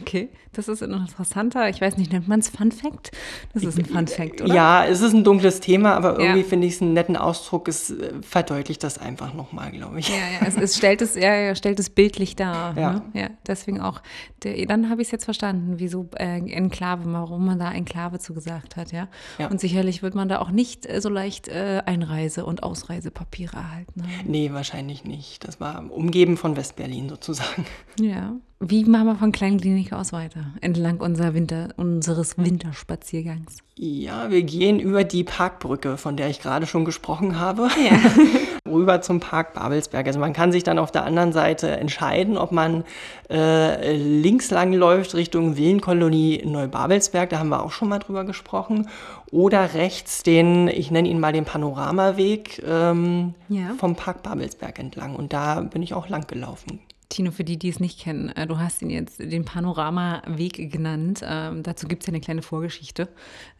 Okay, 0.00 0.30
das 0.58 0.68
ist 0.68 0.82
ein 0.82 0.92
interessanter, 0.92 1.68
ich 1.68 1.80
weiß 1.80 1.96
nicht, 1.96 2.12
nennt 2.12 2.28
man 2.28 2.40
es 2.40 2.48
Fun 2.48 2.72
Fact? 2.72 3.10
Das 3.52 3.62
ist 3.62 3.78
ein 3.78 3.84
Fun 3.84 4.06
Fact, 4.06 4.40
oder? 4.40 4.54
Ja, 4.54 4.84
es 4.84 5.00
ist 5.00 5.12
ein 5.12 5.24
dunkles 5.24 5.60
Thema, 5.60 5.94
aber 5.94 6.18
irgendwie 6.18 6.40
ja. 6.40 6.46
finde 6.46 6.66
ich 6.66 6.74
es 6.74 6.82
einen 6.82 6.92
netten 6.92 7.16
Ausdruck. 7.16 7.68
Es 7.68 7.90
äh, 7.90 8.12
verdeutlicht 8.22 8.82
das 8.82 8.98
einfach 8.98 9.34
nochmal, 9.34 9.70
glaube 9.70 10.00
ich. 10.00 10.08
Ja, 10.08 10.14
ja, 10.16 10.46
es, 10.46 10.56
es, 10.56 10.76
stellt 10.76 11.02
es, 11.02 11.14
ja, 11.14 11.54
stellt 11.54 11.78
es 11.78 11.90
bildlich 11.90 12.36
dar. 12.36 12.76
Ja. 12.76 12.92
Ne? 12.92 13.02
ja 13.12 13.28
deswegen 13.46 13.80
auch, 13.80 14.02
der, 14.42 14.66
dann 14.66 14.90
habe 14.90 15.02
ich 15.02 15.08
es 15.08 15.12
jetzt 15.12 15.24
verstanden, 15.24 15.74
wieso 15.78 16.08
äh, 16.16 16.38
Enklave, 16.38 17.02
warum 17.06 17.46
man 17.46 17.58
da 17.58 17.72
Enklave 17.72 18.18
zugesagt 18.18 18.76
hat, 18.76 18.92
ja? 18.92 19.08
ja. 19.38 19.48
Und 19.48 19.60
sicherlich 19.60 20.02
wird 20.02 20.14
man 20.14 20.28
da 20.28 20.40
auch 20.40 20.50
nicht 20.50 20.86
äh, 20.86 21.00
so 21.00 21.08
leicht 21.08 21.48
äh, 21.48 21.82
Einreise- 21.86 22.44
und 22.44 22.62
Ausreisepapiere 22.62 23.56
erhalten 23.56 24.02
haben. 24.02 24.30
Nee, 24.30 24.52
wahrscheinlich 24.52 25.04
nicht. 25.04 25.46
Das 25.46 25.60
war 25.60 25.84
umgeben 25.90 26.36
von 26.36 26.56
Westberlin 26.56 27.08
sozusagen. 27.08 27.66
Ja. 28.00 28.36
Wie 28.60 28.84
machen 28.84 29.06
wir 29.06 29.16
von 29.16 29.32
Kleinklinik 29.32 29.92
aus 29.92 30.12
weiter, 30.12 30.43
entlang 30.60 31.00
unser 31.00 31.34
Winter, 31.34 31.68
unseres 31.76 32.38
Winterspaziergangs? 32.38 33.58
Ja, 33.76 34.30
wir 34.30 34.42
gehen 34.42 34.78
über 34.78 35.02
die 35.02 35.24
Parkbrücke, 35.24 35.96
von 35.96 36.16
der 36.16 36.30
ich 36.30 36.40
gerade 36.40 36.66
schon 36.66 36.84
gesprochen 36.84 37.40
habe, 37.40 37.68
ja. 37.84 37.98
rüber 38.70 39.00
zum 39.02 39.20
Park 39.20 39.54
Babelsberg. 39.54 40.06
Also 40.06 40.20
man 40.20 40.32
kann 40.32 40.52
sich 40.52 40.62
dann 40.62 40.78
auf 40.78 40.92
der 40.92 41.04
anderen 41.04 41.32
Seite 41.32 41.70
entscheiden, 41.70 42.38
ob 42.38 42.52
man 42.52 42.84
äh, 43.30 43.96
links 43.96 44.50
lang 44.50 44.72
läuft 44.72 45.14
Richtung 45.14 45.56
Villenkolonie 45.56 46.42
Neubabelsberg, 46.44 47.30
da 47.30 47.38
haben 47.38 47.48
wir 47.48 47.62
auch 47.62 47.72
schon 47.72 47.88
mal 47.88 47.98
drüber 47.98 48.24
gesprochen, 48.24 48.88
oder 49.30 49.74
rechts 49.74 50.22
den, 50.22 50.68
ich 50.68 50.90
nenne 50.90 51.08
ihn 51.08 51.18
mal 51.18 51.32
den 51.32 51.44
Panoramaweg 51.44 52.62
ähm, 52.66 53.34
ja. 53.48 53.74
vom 53.78 53.96
Park 53.96 54.22
Babelsberg 54.22 54.78
entlang. 54.78 55.16
Und 55.16 55.32
da 55.32 55.60
bin 55.60 55.82
ich 55.82 55.94
auch 55.94 56.08
lang 56.08 56.26
gelaufen. 56.28 56.78
Tino, 57.14 57.30
für 57.30 57.44
die, 57.44 57.56
die 57.56 57.68
es 57.68 57.78
nicht 57.78 58.00
kennen, 58.00 58.30
äh, 58.30 58.46
du 58.46 58.58
hast 58.58 58.82
ihn 58.82 58.90
jetzt 58.90 59.20
den 59.20 59.44
Panoramaweg 59.44 60.70
genannt. 60.72 61.20
Ähm, 61.24 61.62
dazu 61.62 61.86
gibt 61.86 62.02
es 62.02 62.08
ja 62.08 62.12
eine 62.12 62.20
kleine 62.20 62.42
Vorgeschichte. 62.42 63.08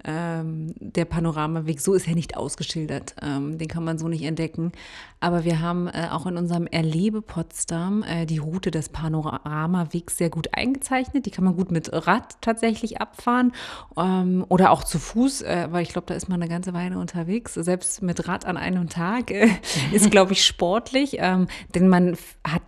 Ähm, 0.04 0.75
der 0.80 1.04
Panoramaweg, 1.04 1.80
so 1.80 1.94
ist 1.94 2.08
er 2.08 2.14
nicht 2.16 2.37
ausgeschildert. 2.37 3.14
Ähm, 3.23 3.56
den 3.56 3.68
kann 3.68 3.84
man 3.84 3.96
so 3.96 4.08
nicht 4.08 4.25
entdecken. 4.25 4.73
Aber 5.20 5.44
wir 5.44 5.61
haben 5.61 5.87
äh, 5.87 6.08
auch 6.11 6.26
in 6.26 6.37
unserem 6.37 6.66
Erlebe 6.66 7.23
Potsdam 7.23 8.02
äh, 8.02 8.26
die 8.26 8.38
Route 8.38 8.73
des 8.73 8.88
Panoramawegs 8.88 10.18
sehr 10.18 10.30
gut 10.30 10.49
eingezeichnet. 10.52 11.25
Die 11.25 11.30
kann 11.30 11.44
man 11.44 11.56
gut 11.56 11.70
mit 11.70 11.90
Rad 11.92 12.37
tatsächlich 12.40 13.00
abfahren 13.00 13.52
ähm, 13.96 14.44
oder 14.49 14.73
auch 14.73 14.82
zu 14.82 14.99
Fuß, 14.99 15.42
äh, 15.42 15.68
weil 15.70 15.82
ich 15.82 15.90
glaube, 15.90 16.08
da 16.08 16.14
ist 16.14 16.28
man 16.28 16.42
eine 16.42 16.50
ganze 16.50 16.75
Weile 16.75 16.99
unterwegs. 16.99 17.54
Selbst 17.54 18.02
mit 18.02 18.26
Rad 18.26 18.46
an 18.46 18.56
einem 18.56 18.88
Tag 18.88 19.30
äh, 19.30 19.49
ist, 19.92 20.11
glaube 20.11 20.32
ich, 20.32 20.44
sportlich, 20.46 21.16
ähm, 21.20 21.46
denn 21.75 21.88
man 21.88 22.16
hat 22.46 22.63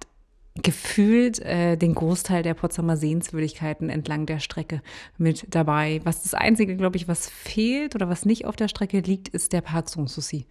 gefühlt 0.63 1.41
äh, 1.41 1.77
den 1.77 1.95
Großteil 1.95 2.43
der 2.43 2.55
Potsdamer 2.55 2.97
Sehenswürdigkeiten 2.97 3.91
entlang 3.91 4.27
der 4.27 4.39
Strecke 4.39 4.83
mit 5.19 5.47
dabei. 5.55 6.01
Was 6.05 6.23
das 6.23 6.35
Einzige, 6.35 6.77
glaube 6.77 6.97
ich, 6.97 7.09
was 7.09 7.29
fehlt 7.29 7.95
oder 7.95 8.09
was 8.09 8.25
nicht 8.25 8.47
auf 8.47 8.57
der 8.57 8.69
Strecke 8.69 9.01
liegt, 9.01 9.29
ist 9.29 9.53
der 9.53 9.61
Park 9.61 9.89
Sanssouci. 9.89 10.47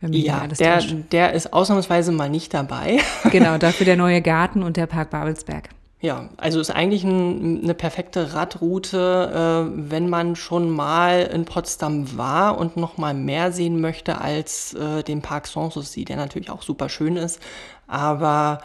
Ja, 0.00 0.46
der, 0.46 0.80
der 0.80 1.32
ist 1.32 1.52
ausnahmsweise 1.52 2.12
mal 2.12 2.30
nicht 2.30 2.54
dabei. 2.54 2.98
genau, 3.32 3.58
dafür 3.58 3.84
der 3.84 3.96
neue 3.96 4.22
Garten 4.22 4.62
und 4.62 4.76
der 4.76 4.86
Park 4.86 5.10
Babelsberg. 5.10 5.70
Ja, 6.00 6.28
also 6.36 6.60
ist 6.60 6.70
eigentlich 6.70 7.02
ein, 7.02 7.64
eine 7.64 7.74
perfekte 7.74 8.32
Radroute, 8.32 9.66
äh, 9.66 9.90
wenn 9.90 10.08
man 10.08 10.36
schon 10.36 10.70
mal 10.70 11.22
in 11.22 11.44
Potsdam 11.44 12.16
war 12.16 12.58
und 12.58 12.76
noch 12.76 12.98
mal 12.98 13.14
mehr 13.14 13.50
sehen 13.50 13.80
möchte 13.80 14.20
als 14.20 14.74
äh, 14.74 15.02
den 15.02 15.22
Park 15.22 15.48
Sanssouci, 15.48 16.04
der 16.04 16.16
natürlich 16.16 16.50
auch 16.50 16.62
super 16.62 16.88
schön 16.88 17.16
ist, 17.16 17.40
aber 17.88 18.60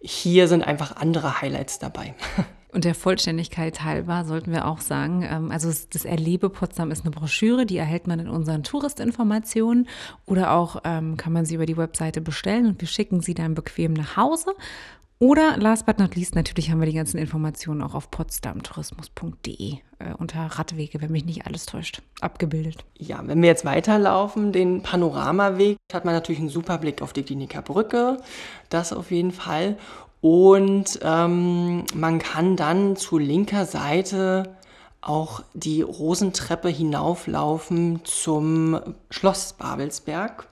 hier 0.00 0.48
sind 0.48 0.62
einfach 0.62 0.96
andere 0.96 1.40
Highlights 1.40 1.78
dabei. 1.78 2.14
Und 2.70 2.84
der 2.84 2.94
Vollständigkeit 2.94 3.82
halber 3.82 4.26
sollten 4.26 4.52
wir 4.52 4.66
auch 4.66 4.80
sagen, 4.80 5.26
ähm, 5.28 5.50
also 5.50 5.72
das 5.90 6.04
Erlebe 6.04 6.50
Potsdam 6.50 6.90
ist 6.90 7.02
eine 7.02 7.10
Broschüre, 7.10 7.64
die 7.64 7.78
erhält 7.78 8.06
man 8.06 8.20
in 8.20 8.28
unseren 8.28 8.62
Touristinformationen 8.62 9.88
oder 10.26 10.52
auch 10.52 10.82
ähm, 10.84 11.16
kann 11.16 11.32
man 11.32 11.46
sie 11.46 11.54
über 11.54 11.64
die 11.64 11.78
Webseite 11.78 12.20
bestellen 12.20 12.66
und 12.66 12.80
wir 12.80 12.88
schicken 12.88 13.20
sie 13.20 13.32
dann 13.32 13.54
bequem 13.54 13.94
nach 13.94 14.18
Hause. 14.18 14.54
Oder 15.20 15.56
last 15.56 15.84
but 15.84 15.98
not 15.98 16.14
least, 16.14 16.36
natürlich 16.36 16.70
haben 16.70 16.78
wir 16.78 16.86
die 16.86 16.94
ganzen 16.94 17.18
Informationen 17.18 17.82
auch 17.82 17.94
auf 17.94 18.08
potsdamtourismus.de 18.10 19.72
äh, 19.72 19.78
unter 20.16 20.46
Radwege, 20.46 21.00
wenn 21.00 21.10
mich 21.10 21.24
nicht 21.24 21.44
alles 21.44 21.66
täuscht, 21.66 22.02
abgebildet. 22.20 22.84
Ja, 22.96 23.20
wenn 23.24 23.42
wir 23.42 23.48
jetzt 23.48 23.64
weiterlaufen, 23.64 24.52
den 24.52 24.82
Panoramaweg, 24.82 25.76
hat 25.92 26.04
man 26.04 26.14
natürlich 26.14 26.40
einen 26.40 26.50
super 26.50 26.78
Blick 26.78 27.02
auf 27.02 27.12
die 27.12 27.24
Kliniker 27.24 27.62
Brücke, 27.62 28.18
das 28.68 28.92
auf 28.92 29.10
jeden 29.10 29.32
Fall. 29.32 29.76
Und 30.20 31.00
ähm, 31.02 31.84
man 31.94 32.20
kann 32.20 32.54
dann 32.54 32.94
zu 32.94 33.18
linker 33.18 33.66
Seite 33.66 34.56
auch 35.00 35.42
die 35.52 35.82
Rosentreppe 35.82 36.68
hinauflaufen 36.68 38.04
zum 38.04 38.80
Schloss 39.10 39.54
Babelsberg. 39.54 40.46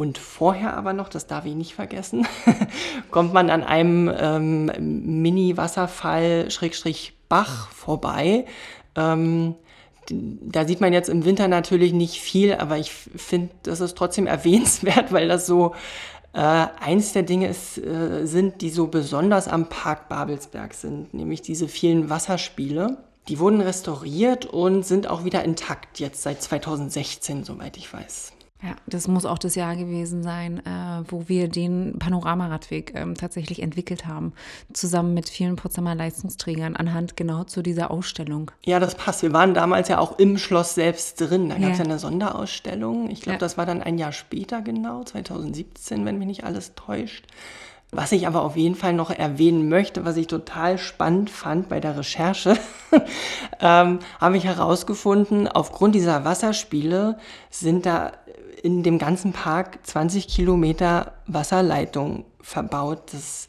Und 0.00 0.16
vorher 0.16 0.78
aber 0.78 0.94
noch, 0.94 1.10
das 1.10 1.26
darf 1.26 1.44
ich 1.44 1.54
nicht 1.54 1.74
vergessen, 1.74 2.26
kommt 3.10 3.34
man 3.34 3.50
an 3.50 3.62
einem 3.62 4.10
ähm, 4.18 4.72
Mini-Wasserfall, 5.20 6.50
Schrägstrich 6.50 7.12
Bach 7.28 7.70
vorbei. 7.70 8.46
Ähm, 8.96 9.56
da 10.08 10.66
sieht 10.66 10.80
man 10.80 10.94
jetzt 10.94 11.10
im 11.10 11.26
Winter 11.26 11.48
natürlich 11.48 11.92
nicht 11.92 12.18
viel, 12.18 12.54
aber 12.54 12.78
ich 12.78 12.90
finde, 12.90 13.50
das 13.64 13.80
ist 13.80 13.94
trotzdem 13.94 14.26
erwähnenswert, 14.26 15.12
weil 15.12 15.28
das 15.28 15.44
so 15.44 15.74
äh, 16.32 16.38
eins 16.38 17.12
der 17.12 17.24
Dinge 17.24 17.48
ist, 17.48 17.76
äh, 17.76 18.24
sind, 18.24 18.62
die 18.62 18.70
so 18.70 18.86
besonders 18.86 19.48
am 19.48 19.68
Park 19.68 20.08
Babelsberg 20.08 20.72
sind, 20.72 21.12
nämlich 21.12 21.42
diese 21.42 21.68
vielen 21.68 22.08
Wasserspiele. 22.08 22.96
Die 23.28 23.38
wurden 23.38 23.60
restauriert 23.60 24.46
und 24.46 24.82
sind 24.86 25.08
auch 25.08 25.26
wieder 25.26 25.44
intakt 25.44 26.00
jetzt 26.00 26.22
seit 26.22 26.40
2016, 26.40 27.44
soweit 27.44 27.76
ich 27.76 27.92
weiß. 27.92 28.32
Ja, 28.62 28.76
das 28.86 29.08
muss 29.08 29.24
auch 29.24 29.38
das 29.38 29.54
Jahr 29.54 29.74
gewesen 29.74 30.22
sein, 30.22 30.58
äh, 30.66 31.02
wo 31.08 31.28
wir 31.28 31.48
den 31.48 31.98
Panoramaradweg 31.98 32.92
ähm, 32.94 33.14
tatsächlich 33.14 33.62
entwickelt 33.62 34.06
haben, 34.06 34.34
zusammen 34.74 35.14
mit 35.14 35.30
vielen 35.30 35.56
Potsdamer 35.56 35.94
Leistungsträgern 35.94 36.76
anhand 36.76 37.16
genau 37.16 37.44
zu 37.44 37.62
dieser 37.62 37.90
Ausstellung. 37.90 38.50
Ja, 38.64 38.78
das 38.78 38.96
passt. 38.96 39.22
Wir 39.22 39.32
waren 39.32 39.54
damals 39.54 39.88
ja 39.88 39.98
auch 39.98 40.18
im 40.18 40.36
Schloss 40.36 40.74
selbst 40.74 41.20
drin. 41.20 41.48
Da 41.48 41.54
gab 41.54 41.72
es 41.72 41.78
ja. 41.78 41.84
ja. 41.84 41.90
eine 41.90 41.98
Sonderausstellung. 41.98 43.08
Ich 43.08 43.22
glaube, 43.22 43.36
ja. 43.36 43.38
das 43.38 43.56
war 43.56 43.64
dann 43.64 43.82
ein 43.82 43.96
Jahr 43.96 44.12
später 44.12 44.60
genau, 44.60 45.04
2017, 45.04 46.04
wenn 46.04 46.18
mich 46.18 46.26
nicht 46.26 46.44
alles 46.44 46.74
täuscht. 46.74 47.26
Was 47.92 48.12
ich 48.12 48.26
aber 48.28 48.42
auf 48.42 48.56
jeden 48.56 48.76
Fall 48.76 48.92
noch 48.92 49.10
erwähnen 49.10 49.68
möchte, 49.68 50.04
was 50.04 50.16
ich 50.16 50.28
total 50.28 50.78
spannend 50.78 51.28
fand 51.28 51.68
bei 51.68 51.80
der 51.80 51.98
Recherche, 51.98 52.56
ähm, 53.60 53.98
habe 54.20 54.36
ich 54.36 54.44
herausgefunden, 54.44 55.48
aufgrund 55.48 55.96
dieser 55.96 56.24
Wasserspiele 56.24 57.18
sind 57.50 57.86
da 57.86 58.12
in 58.62 58.82
dem 58.82 58.98
ganzen 58.98 59.32
Park 59.32 59.78
20 59.82 60.28
Kilometer 60.28 61.14
Wasserleitung 61.26 62.24
verbaut. 62.40 63.12
Das 63.12 63.48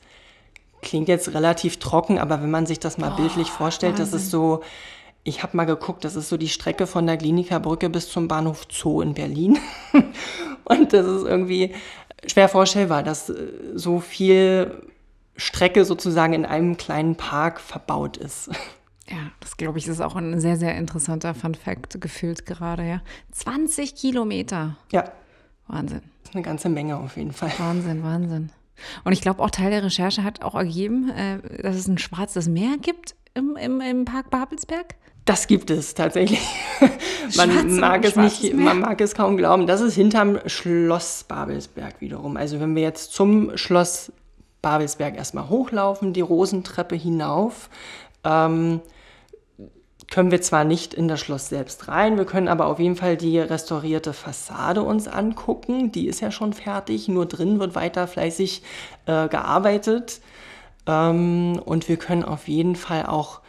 klingt 0.82 1.08
jetzt 1.08 1.34
relativ 1.34 1.78
trocken, 1.78 2.18
aber 2.18 2.42
wenn 2.42 2.52
man 2.52 2.66
sich 2.66 2.80
das 2.80 2.98
mal 2.98 3.14
oh, 3.14 3.18
bildlich 3.18 3.50
vorstellt, 3.50 4.00
Wahnsinn. 4.00 4.12
das 4.12 4.22
ist 4.22 4.32
so, 4.32 4.62
ich 5.24 5.44
habe 5.44 5.56
mal 5.56 5.66
geguckt, 5.66 6.04
das 6.04 6.16
ist 6.16 6.30
so 6.30 6.38
die 6.38 6.50
Strecke 6.50 6.88
von 6.88 7.06
der 7.06 7.18
Klinikerbrücke 7.18 7.90
bis 7.90 8.10
zum 8.10 8.28
Bahnhof 8.28 8.66
Zoo 8.72 9.02
in 9.02 9.14
Berlin. 9.14 9.60
Und 10.64 10.94
das 10.94 11.06
ist 11.06 11.24
irgendwie 11.24 11.74
schwer 12.26 12.50
vorstellbar, 12.50 13.04
dass 13.04 13.30
äh, 13.30 13.36
so 13.76 14.00
viel 14.00 14.84
Strecke 15.36 15.86
sozusagen 15.86 16.34
in 16.34 16.46
einem 16.46 16.78
kleinen 16.78 17.16
Park 17.16 17.60
verbaut 17.60 18.18
ist. 18.18 18.50
Ja, 19.12 19.32
das 19.42 19.58
glaube 19.58 19.78
ich, 19.78 19.88
ist 19.88 20.02
auch 20.02 20.16
ein 20.16 20.40
sehr, 20.40 20.56
sehr 20.56 20.76
interessanter 20.78 21.34
Fun 21.34 21.56
Fact 21.56 22.00
gefühlt 22.00 22.46
gerade, 22.46 22.88
ja. 22.88 23.02
20 23.32 23.96
Kilometer. 23.96 24.78
Ja. 24.92 25.12
Wahnsinn. 25.68 26.02
Das 26.22 26.32
ist 26.32 26.36
eine 26.36 26.44
ganze 26.44 26.70
Menge 26.70 26.98
auf 26.98 27.18
jeden 27.18 27.34
Fall. 27.34 27.52
Wahnsinn, 27.58 28.04
Wahnsinn. 28.04 28.52
Und 29.04 29.12
ich 29.12 29.22
glaube, 29.22 29.44
auch 29.44 29.50
Teil 29.50 29.70
der 29.70 29.84
Recherche 29.84 30.24
hat 30.24 30.42
auch 30.42 30.56
ergeben, 30.56 31.10
äh, 31.10 31.62
dass 31.62 31.76
es 31.76 31.88
ein 31.88 31.98
schwarzes 31.98 32.48
Meer 32.48 32.78
gibt 32.82 33.16
im, 33.34 33.58
im, 33.58 33.82
im 33.82 34.06
Park 34.06 34.30
Babelsberg. 34.30 34.96
Das 35.26 35.48
gibt 35.48 35.70
es 35.70 35.94
tatsächlich. 35.94 36.42
man 37.36 37.76
mag 37.76 38.04
es 38.06 38.16
nicht, 38.16 38.42
Meer. 38.42 38.66
man 38.66 38.80
mag 38.80 39.00
es 39.02 39.14
kaum 39.14 39.38
glauben. 39.38 39.68
Das 39.68 39.82
ist 39.82 39.96
hinterm 39.96 40.40
Schloss 40.48 41.26
Babelsberg 41.28 42.02
wiederum. 42.02 42.38
Also 42.38 42.60
wenn 42.60 42.76
wir 42.76 42.82
jetzt 42.82 43.14
zum 43.14 43.56
Schloss 43.56 44.12
Babelsberg 44.62 45.16
erstmal 45.16 45.50
hochlaufen, 45.50 46.14
die 46.14 46.22
Rosentreppe 46.22 46.96
hinauf, 46.96 47.70
ähm, 48.24 48.82
können 50.12 50.30
wir 50.30 50.42
zwar 50.42 50.66
nicht 50.66 50.94
in 50.94 51.08
das 51.08 51.22
Schloss 51.22 51.50
selbst 51.50 51.88
rein, 51.88 52.18
wir 52.18 52.26
können 52.26 52.50
aber 52.50 52.68
auf 52.68 52.80
jeden 52.80 52.98
Fall 52.98 53.18
die 53.18 53.40
restaurierte 53.40 54.14
Fassade 54.14 54.84
uns 54.84 55.08
angucken. 55.08 55.92
Die 55.92 56.06
ist 56.08 56.20
ja 56.20 56.32
schon 56.32 56.54
fertig, 56.54 57.08
nur 57.08 57.26
drin 57.26 57.60
wird 57.60 57.74
weiter 57.76 58.08
fleißig 58.08 58.62
äh, 59.06 59.30
gearbeitet. 59.30 60.20
Ähm, 60.86 61.60
und 61.64 61.88
wir 61.88 61.98
können 61.98 62.24
auf 62.24 62.48
jeden 62.50 62.76
Fall 62.76 63.06
auch 63.06 63.40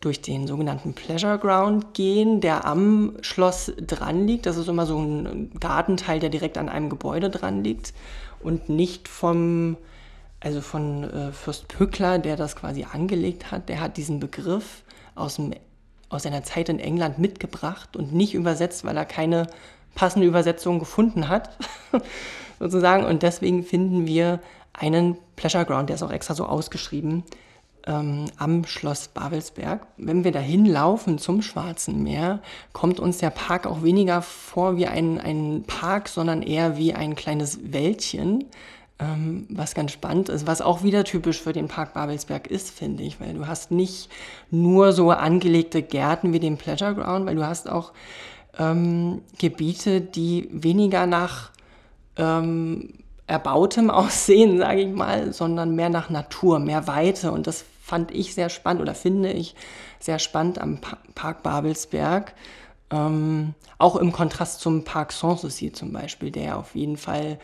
durch 0.00 0.22
den 0.22 0.46
sogenannten 0.46 0.94
Pleasure 0.94 1.38
Ground 1.38 1.92
gehen, 1.94 2.40
der 2.40 2.66
am 2.66 3.16
Schloss 3.20 3.72
dran 3.76 4.26
liegt. 4.26 4.46
Das 4.46 4.56
ist 4.56 4.68
immer 4.68 4.86
so 4.86 4.98
ein 4.98 5.50
Gartenteil, 5.58 6.20
der 6.20 6.30
direkt 6.30 6.56
an 6.56 6.68
einem 6.68 6.88
Gebäude 6.88 7.30
dran 7.30 7.62
liegt. 7.64 7.94
und 8.42 8.68
nicht 8.68 9.08
vom, 9.08 9.76
also 10.40 10.60
von 10.60 11.04
äh, 11.04 11.32
Fürst 11.32 11.68
Pückler, 11.68 12.18
der 12.18 12.36
das 12.36 12.56
quasi 12.56 12.86
angelegt 12.92 13.50
hat. 13.50 13.68
Der 13.68 13.80
hat 13.80 13.96
diesen 13.96 14.20
Begriff 14.20 14.82
aus, 15.14 15.36
dem, 15.36 15.52
aus 16.12 16.24
seiner 16.24 16.42
Zeit 16.42 16.68
in 16.68 16.78
England 16.78 17.18
mitgebracht 17.18 17.96
und 17.96 18.12
nicht 18.12 18.34
übersetzt, 18.34 18.84
weil 18.84 18.96
er 18.96 19.04
keine 19.04 19.46
passende 19.94 20.26
Übersetzung 20.26 20.78
gefunden 20.78 21.28
hat, 21.28 21.50
sozusagen. 22.58 23.04
Und 23.04 23.22
deswegen 23.22 23.64
finden 23.64 24.06
wir 24.06 24.40
einen 24.72 25.16
Pleasure 25.36 25.64
Ground, 25.64 25.88
der 25.88 25.96
ist 25.96 26.02
auch 26.02 26.12
extra 26.12 26.34
so 26.34 26.46
ausgeschrieben, 26.46 27.24
ähm, 27.86 28.26
am 28.36 28.64
Schloss 28.64 29.08
Babelsberg. 29.08 29.86
Wenn 29.96 30.24
wir 30.24 30.32
dahin 30.32 30.66
laufen 30.66 31.18
zum 31.18 31.42
Schwarzen 31.42 32.02
Meer, 32.02 32.40
kommt 32.72 33.00
uns 33.00 33.18
der 33.18 33.30
Park 33.30 33.66
auch 33.66 33.82
weniger 33.82 34.22
vor 34.22 34.76
wie 34.76 34.86
ein, 34.86 35.20
ein 35.20 35.64
Park, 35.66 36.08
sondern 36.08 36.42
eher 36.42 36.76
wie 36.76 36.94
ein 36.94 37.16
kleines 37.16 37.72
Wäldchen, 37.72 38.44
ähm, 39.02 39.46
was 39.50 39.74
ganz 39.74 39.92
spannend 39.92 40.28
ist, 40.28 40.46
was 40.46 40.60
auch 40.60 40.82
wieder 40.82 41.04
typisch 41.04 41.40
für 41.40 41.52
den 41.52 41.68
Park 41.68 41.94
Babelsberg 41.94 42.46
ist, 42.46 42.70
finde 42.70 43.02
ich, 43.02 43.20
weil 43.20 43.34
du 43.34 43.46
hast 43.46 43.70
nicht 43.70 44.08
nur 44.50 44.92
so 44.92 45.10
angelegte 45.10 45.82
Gärten 45.82 46.32
wie 46.32 46.40
den 46.40 46.56
Pleasure 46.56 46.94
Ground, 46.94 47.26
weil 47.26 47.36
du 47.36 47.46
hast 47.46 47.68
auch 47.68 47.92
ähm, 48.58 49.22
Gebiete, 49.38 50.00
die 50.00 50.48
weniger 50.52 51.06
nach 51.06 51.50
ähm, 52.16 52.94
erbautem 53.26 53.90
Aussehen, 53.90 54.58
sage 54.58 54.82
ich 54.82 54.94
mal, 54.94 55.32
sondern 55.32 55.74
mehr 55.74 55.88
nach 55.88 56.10
Natur, 56.10 56.58
mehr 56.58 56.86
Weite. 56.86 57.32
Und 57.32 57.46
das 57.46 57.64
fand 57.82 58.10
ich 58.10 58.34
sehr 58.34 58.48
spannend 58.48 58.82
oder 58.82 58.94
finde 58.94 59.32
ich 59.32 59.54
sehr 59.98 60.18
spannend 60.18 60.60
am 60.60 60.78
Park 61.14 61.42
Babelsberg. 61.42 62.34
Ähm, 62.90 63.54
auch 63.78 63.96
im 63.96 64.12
Kontrast 64.12 64.60
zum 64.60 64.84
Park 64.84 65.12
Sanssouci 65.12 65.72
zum 65.72 65.92
Beispiel, 65.92 66.30
der 66.30 66.58
auf 66.58 66.74
jeden 66.74 66.98
Fall 66.98 67.38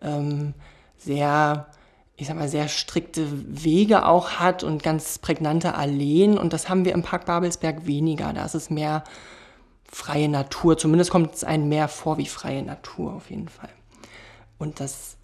ähm, 0.00 0.54
sehr, 1.04 1.68
ich 2.16 2.26
sag 2.26 2.36
mal, 2.36 2.48
sehr 2.48 2.68
strikte 2.68 3.26
Wege 3.64 4.06
auch 4.06 4.32
hat 4.32 4.62
und 4.62 4.82
ganz 4.82 5.18
prägnante 5.18 5.74
Alleen. 5.74 6.38
Und 6.38 6.52
das 6.52 6.68
haben 6.68 6.84
wir 6.84 6.92
im 6.92 7.02
Park 7.02 7.26
Babelsberg 7.26 7.86
weniger. 7.86 8.32
Da 8.32 8.44
ist 8.44 8.54
es 8.54 8.70
mehr 8.70 9.04
freie 9.90 10.28
Natur. 10.28 10.78
Zumindest 10.78 11.10
kommt 11.10 11.34
es 11.34 11.44
einem 11.44 11.68
mehr 11.68 11.88
vor 11.88 12.18
wie 12.18 12.26
freie 12.26 12.62
Natur 12.62 13.12
auf 13.14 13.30
jeden 13.30 13.48
Fall. 13.48 13.70
Und 14.58 14.80
das 14.80 15.16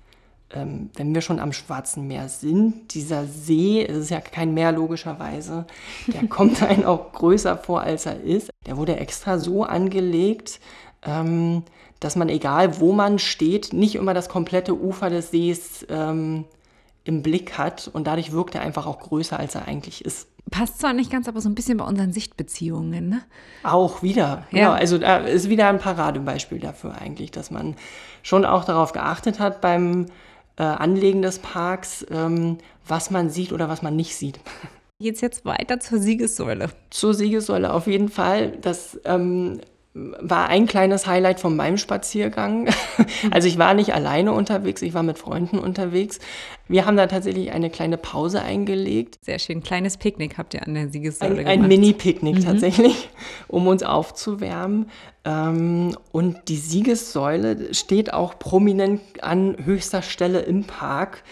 ähm, 0.54 0.90
wenn 0.94 1.14
wir 1.14 1.20
schon 1.20 1.40
am 1.40 1.52
Schwarzen 1.52 2.06
Meer 2.06 2.28
sind, 2.28 2.94
dieser 2.94 3.26
See, 3.26 3.84
es 3.84 3.96
ist 3.96 4.10
ja 4.10 4.20
kein 4.20 4.54
Meer 4.54 4.72
logischerweise, 4.72 5.66
der 6.06 6.26
kommt 6.28 6.62
einem 6.62 6.84
auch 6.84 7.12
größer 7.12 7.56
vor, 7.58 7.82
als 7.82 8.06
er 8.06 8.20
ist. 8.20 8.50
Der 8.66 8.76
wurde 8.76 8.96
extra 8.96 9.38
so 9.38 9.64
angelegt, 9.64 10.60
ähm, 11.02 11.64
dass 12.00 12.16
man, 12.16 12.28
egal 12.28 12.80
wo 12.80 12.92
man 12.92 13.18
steht, 13.18 13.72
nicht 13.72 13.94
immer 13.94 14.14
das 14.14 14.28
komplette 14.28 14.78
Ufer 14.78 15.10
des 15.10 15.30
Sees 15.30 15.86
ähm, 15.88 16.44
im 17.04 17.22
Blick 17.22 17.58
hat 17.58 17.90
und 17.92 18.06
dadurch 18.06 18.32
wirkt 18.32 18.54
er 18.54 18.60
einfach 18.60 18.86
auch 18.86 19.00
größer, 19.00 19.38
als 19.38 19.54
er 19.54 19.66
eigentlich 19.66 20.04
ist. 20.04 20.28
Passt 20.50 20.78
zwar 20.80 20.92
nicht 20.92 21.10
ganz, 21.10 21.28
aber 21.28 21.40
so 21.40 21.48
ein 21.48 21.54
bisschen 21.54 21.78
bei 21.78 21.84
unseren 21.84 22.12
Sichtbeziehungen, 22.12 23.08
ne? 23.08 23.22
Auch 23.64 24.02
wieder. 24.02 24.46
Ja. 24.50 24.58
Genau. 24.58 24.72
Also 24.72 24.98
da 24.98 25.18
ist 25.18 25.48
wieder 25.48 25.68
ein 25.68 25.78
Paradebeispiel 25.78 26.58
dafür 26.58 26.96
eigentlich, 26.98 27.30
dass 27.30 27.50
man 27.50 27.76
schon 28.22 28.44
auch 28.44 28.64
darauf 28.64 28.92
geachtet 28.92 29.40
hat 29.40 29.60
beim 29.60 30.06
äh, 30.56 30.62
Anlegen 30.62 31.22
des 31.22 31.38
Parks, 31.38 32.06
ähm, 32.10 32.58
was 32.86 33.10
man 33.10 33.30
sieht 33.30 33.52
oder 33.52 33.68
was 33.68 33.82
man 33.82 33.94
nicht 33.96 34.16
sieht. 34.16 34.40
Geht's 35.00 35.20
jetzt 35.20 35.44
weiter 35.44 35.80
zur 35.80 35.98
Siegessäule? 35.98 36.70
Zur 36.90 37.14
Siegessäule 37.14 37.72
auf 37.72 37.86
jeden 37.86 38.08
Fall. 38.08 38.52
Das 38.60 38.98
ähm, 39.04 39.60
war 39.94 40.48
ein 40.48 40.66
kleines 40.66 41.06
Highlight 41.06 41.40
von 41.40 41.56
meinem 41.56 41.78
Spaziergang. 41.78 42.68
Also 43.30 43.48
ich 43.48 43.58
war 43.58 43.74
nicht 43.74 43.94
alleine 43.94 44.32
unterwegs, 44.32 44.82
ich 44.82 44.94
war 44.94 45.02
mit 45.02 45.18
Freunden 45.18 45.58
unterwegs. 45.58 46.18
Wir 46.68 46.84
haben 46.84 46.96
da 46.96 47.06
tatsächlich 47.06 47.52
eine 47.52 47.70
kleine 47.70 47.96
Pause 47.96 48.42
eingelegt. 48.42 49.18
Sehr 49.22 49.38
schön, 49.38 49.62
kleines 49.62 49.96
Picknick 49.96 50.36
habt 50.38 50.54
ihr 50.54 50.66
an 50.66 50.74
der 50.74 50.88
Siegessäule 50.88 51.36
gemacht. 51.36 51.52
Ein 51.52 51.68
Mini-Picknick 51.68 52.36
mhm. 52.36 52.44
tatsächlich, 52.44 53.08
um 53.48 53.66
uns 53.66 53.82
aufzuwärmen. 53.82 54.90
Ähm, 55.24 55.96
und 56.12 56.48
die 56.48 56.56
Siegessäule 56.56 57.74
steht 57.74 58.12
auch 58.12 58.38
prominent 58.38 59.00
an 59.22 59.56
höchster 59.64 60.02
Stelle 60.02 60.40
im 60.40 60.64
Park. 60.64 61.22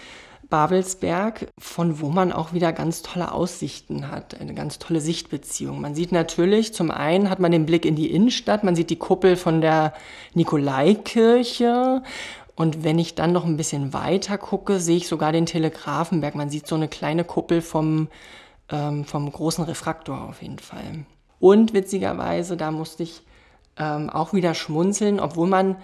Babelsberg, 0.49 1.47
von 1.59 1.99
wo 1.99 2.09
man 2.09 2.31
auch 2.31 2.53
wieder 2.53 2.71
ganz 2.71 3.01
tolle 3.01 3.31
Aussichten 3.31 4.09
hat, 4.09 4.39
eine 4.39 4.53
ganz 4.53 4.79
tolle 4.79 5.01
Sichtbeziehung. 5.01 5.81
Man 5.81 5.95
sieht 5.95 6.11
natürlich, 6.11 6.73
zum 6.73 6.91
einen 6.91 7.29
hat 7.29 7.39
man 7.39 7.51
den 7.51 7.65
Blick 7.65 7.85
in 7.85 7.95
die 7.95 8.11
Innenstadt, 8.11 8.63
man 8.63 8.75
sieht 8.75 8.89
die 8.89 8.95
Kuppel 8.95 9.35
von 9.35 9.61
der 9.61 9.93
Nikolaikirche 10.33 12.01
und 12.57 12.83
wenn 12.83 12.97
ich 12.97 13.13
dann 13.13 13.33
noch 13.33 13.45
ein 13.45 13.55
bisschen 13.55 13.93
weiter 13.93 14.39
gucke, 14.39 14.79
sehe 14.79 14.97
ich 14.97 15.07
sogar 15.07 15.31
den 15.31 15.45
Telegrafenberg. 15.45 16.33
Man 16.33 16.49
sieht 16.49 16.65
so 16.65 16.73
eine 16.73 16.87
kleine 16.87 17.23
Kuppel 17.23 17.61
vom, 17.61 18.07
ähm, 18.69 19.05
vom 19.05 19.31
großen 19.31 19.63
Refraktor 19.63 20.27
auf 20.27 20.41
jeden 20.41 20.57
Fall. 20.57 21.05
Und 21.39 21.75
witzigerweise, 21.75 22.57
da 22.57 22.71
musste 22.71 23.03
ich 23.03 23.21
ähm, 23.77 24.09
auch 24.09 24.33
wieder 24.33 24.55
schmunzeln, 24.55 25.19
obwohl 25.19 25.47
man 25.47 25.75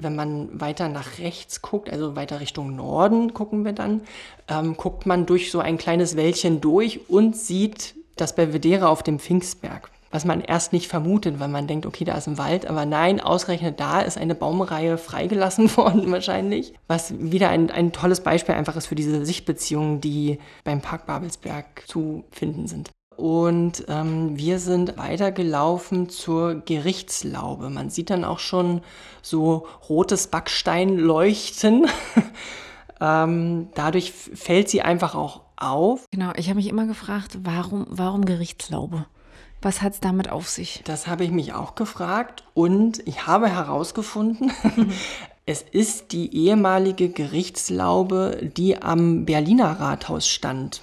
wenn 0.00 0.16
man 0.16 0.60
weiter 0.60 0.88
nach 0.88 1.18
rechts 1.18 1.62
guckt, 1.62 1.90
also 1.90 2.16
weiter 2.16 2.40
Richtung 2.40 2.74
Norden 2.74 3.34
gucken 3.34 3.64
wir 3.64 3.72
dann, 3.72 4.02
ähm, 4.48 4.76
guckt 4.76 5.06
man 5.06 5.26
durch 5.26 5.50
so 5.50 5.60
ein 5.60 5.78
kleines 5.78 6.16
Wäldchen 6.16 6.60
durch 6.60 7.08
und 7.08 7.36
sieht 7.36 7.94
das 8.16 8.34
Belvedere 8.34 8.88
auf 8.88 9.02
dem 9.02 9.18
Pfingstberg. 9.18 9.90
Was 10.12 10.24
man 10.24 10.40
erst 10.40 10.72
nicht 10.72 10.88
vermutet, 10.88 11.38
weil 11.38 11.48
man 11.48 11.68
denkt, 11.68 11.86
okay, 11.86 12.04
da 12.04 12.16
ist 12.16 12.26
ein 12.26 12.36
Wald, 12.36 12.66
aber 12.66 12.84
nein, 12.84 13.20
ausgerechnet 13.20 13.78
da 13.78 14.00
ist 14.00 14.18
eine 14.18 14.34
Baumreihe 14.34 14.98
freigelassen 14.98 15.76
worden 15.76 16.10
wahrscheinlich. 16.10 16.74
Was 16.88 17.14
wieder 17.16 17.48
ein, 17.50 17.70
ein 17.70 17.92
tolles 17.92 18.20
Beispiel 18.20 18.56
einfach 18.56 18.74
ist 18.74 18.86
für 18.86 18.96
diese 18.96 19.24
Sichtbeziehungen, 19.24 20.00
die 20.00 20.40
beim 20.64 20.80
Park 20.80 21.06
Babelsberg 21.06 21.84
zu 21.86 22.24
finden 22.32 22.66
sind. 22.66 22.90
Und 23.20 23.84
ähm, 23.88 24.38
wir 24.38 24.58
sind 24.58 24.96
weitergelaufen 24.96 26.08
zur 26.08 26.54
Gerichtslaube. 26.54 27.68
Man 27.68 27.90
sieht 27.90 28.08
dann 28.08 28.24
auch 28.24 28.38
schon 28.38 28.80
so 29.20 29.66
rotes 29.90 30.28
Backstein 30.28 30.96
leuchten. 30.96 31.86
ähm, 33.00 33.68
dadurch 33.74 34.12
fällt 34.12 34.70
sie 34.70 34.80
einfach 34.80 35.14
auch 35.14 35.42
auf. 35.56 36.06
Genau, 36.10 36.32
ich 36.36 36.48
habe 36.48 36.56
mich 36.56 36.68
immer 36.68 36.86
gefragt, 36.86 37.40
warum, 37.42 37.86
warum 37.90 38.24
Gerichtslaube? 38.24 39.04
Was 39.60 39.82
hat 39.82 39.92
es 39.92 40.00
damit 40.00 40.30
auf 40.30 40.48
sich? 40.48 40.80
Das 40.86 41.06
habe 41.06 41.24
ich 41.24 41.30
mich 41.30 41.52
auch 41.52 41.74
gefragt 41.74 42.44
und 42.54 43.06
ich 43.06 43.26
habe 43.26 43.50
herausgefunden, 43.50 44.50
es 45.44 45.60
ist 45.60 46.12
die 46.12 46.34
ehemalige 46.34 47.10
Gerichtslaube, 47.10 48.50
die 48.56 48.80
am 48.80 49.26
Berliner 49.26 49.78
Rathaus 49.78 50.26
stand. 50.26 50.80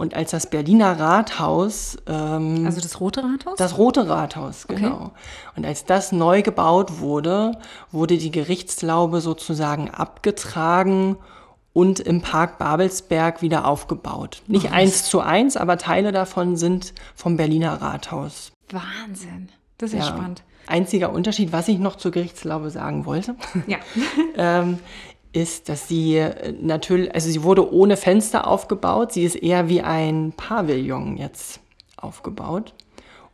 Und 0.00 0.14
als 0.14 0.30
das 0.30 0.48
Berliner 0.48 0.98
Rathaus. 0.98 1.98
Ähm, 2.06 2.64
also 2.64 2.80
das 2.80 3.00
Rote 3.00 3.22
Rathaus? 3.22 3.58
Das 3.58 3.76
Rote 3.76 4.08
Rathaus, 4.08 4.66
genau. 4.66 4.94
Okay. 4.94 5.10
Und 5.56 5.66
als 5.66 5.84
das 5.84 6.10
neu 6.10 6.40
gebaut 6.40 7.00
wurde, 7.00 7.52
wurde 7.92 8.16
die 8.16 8.30
Gerichtslaube 8.30 9.20
sozusagen 9.20 9.90
abgetragen 9.90 11.18
und 11.74 12.00
im 12.00 12.22
Park 12.22 12.56
Babelsberg 12.56 13.42
wieder 13.42 13.66
aufgebaut. 13.66 14.40
Nicht 14.46 14.70
oh, 14.70 14.72
eins 14.74 15.04
zu 15.04 15.20
eins, 15.20 15.58
aber 15.58 15.76
Teile 15.76 16.12
davon 16.12 16.56
sind 16.56 16.94
vom 17.14 17.36
Berliner 17.36 17.82
Rathaus. 17.82 18.52
Wahnsinn. 18.70 19.50
Das 19.76 19.90
ist 19.90 19.98
ja, 19.98 20.06
spannend. 20.06 20.42
Einziger 20.66 21.12
Unterschied, 21.12 21.52
was 21.52 21.68
ich 21.68 21.78
noch 21.78 21.96
zur 21.96 22.10
Gerichtslaube 22.10 22.70
sagen 22.70 23.04
wollte. 23.04 23.34
Ja. 23.66 23.76
ähm, 24.38 24.78
ist, 25.32 25.68
dass 25.68 25.88
sie 25.88 26.16
äh, 26.16 26.52
natürlich, 26.60 27.14
also 27.14 27.30
sie 27.30 27.42
wurde 27.42 27.72
ohne 27.72 27.96
Fenster 27.96 28.46
aufgebaut. 28.46 29.12
Sie 29.12 29.24
ist 29.24 29.36
eher 29.36 29.68
wie 29.68 29.82
ein 29.82 30.32
Pavillon 30.36 31.16
jetzt 31.16 31.60
aufgebaut. 31.96 32.74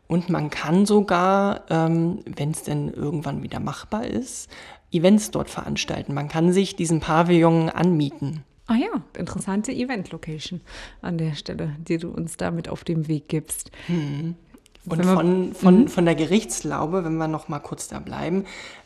Und 0.08 0.30
man 0.30 0.50
kann 0.50 0.86
sogar, 0.86 1.62
ähm, 1.68 2.20
wenn 2.24 2.52
es 2.52 2.62
denn 2.62 2.92
irgendwann 2.92 3.42
wieder 3.42 3.58
machbar 3.58 4.06
ist, 4.06 4.48
Events 4.92 5.30
dort 5.30 5.50
veranstalten. 5.50 6.14
Man 6.14 6.28
kann 6.28 6.52
sich 6.52 6.76
diesen 6.76 7.00
Pavillon 7.00 7.70
anmieten. 7.70 8.44
Ah 8.68 8.76
ja, 8.76 9.02
interessante 9.16 9.72
Event-Location 9.72 10.60
an 11.02 11.18
der 11.18 11.34
Stelle, 11.34 11.76
die 11.78 11.98
du 11.98 12.10
uns 12.10 12.36
damit 12.36 12.68
auf 12.68 12.84
dem 12.84 13.08
Weg 13.08 13.28
gibst. 13.28 13.70
Hm. 13.86 14.34
Und 14.88 15.04
von, 15.04 15.54
von, 15.54 15.80
mhm. 15.80 15.88
von 15.88 16.04
der 16.04 16.14
Gerichtslaube, 16.14 17.04
wenn 17.04 17.16
wir 17.16 17.26
noch 17.26 17.48
mal 17.48 17.58
kurz 17.58 17.88
da 17.88 17.98
bleiben, 17.98 18.44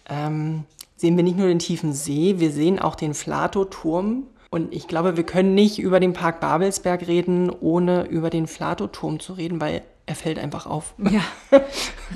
ähm, 0.08 0.64
sehen 1.00 1.16
wir 1.16 1.24
nicht 1.24 1.38
nur 1.38 1.48
den 1.48 1.58
tiefen 1.58 1.94
See, 1.94 2.40
wir 2.40 2.50
sehen 2.50 2.78
auch 2.78 2.94
den 2.94 3.14
Flatoturm. 3.14 4.24
Und 4.50 4.74
ich 4.74 4.86
glaube, 4.86 5.16
wir 5.16 5.24
können 5.24 5.54
nicht 5.54 5.78
über 5.78 5.98
den 5.98 6.12
Park 6.12 6.40
Babelsberg 6.40 7.06
reden, 7.06 7.48
ohne 7.48 8.04
über 8.04 8.28
den 8.28 8.46
Flatoturm 8.46 9.18
zu 9.18 9.32
reden, 9.32 9.62
weil 9.62 9.80
er 10.04 10.14
fällt 10.14 10.38
einfach 10.38 10.66
auf. 10.66 10.94
Ja, 10.98 11.22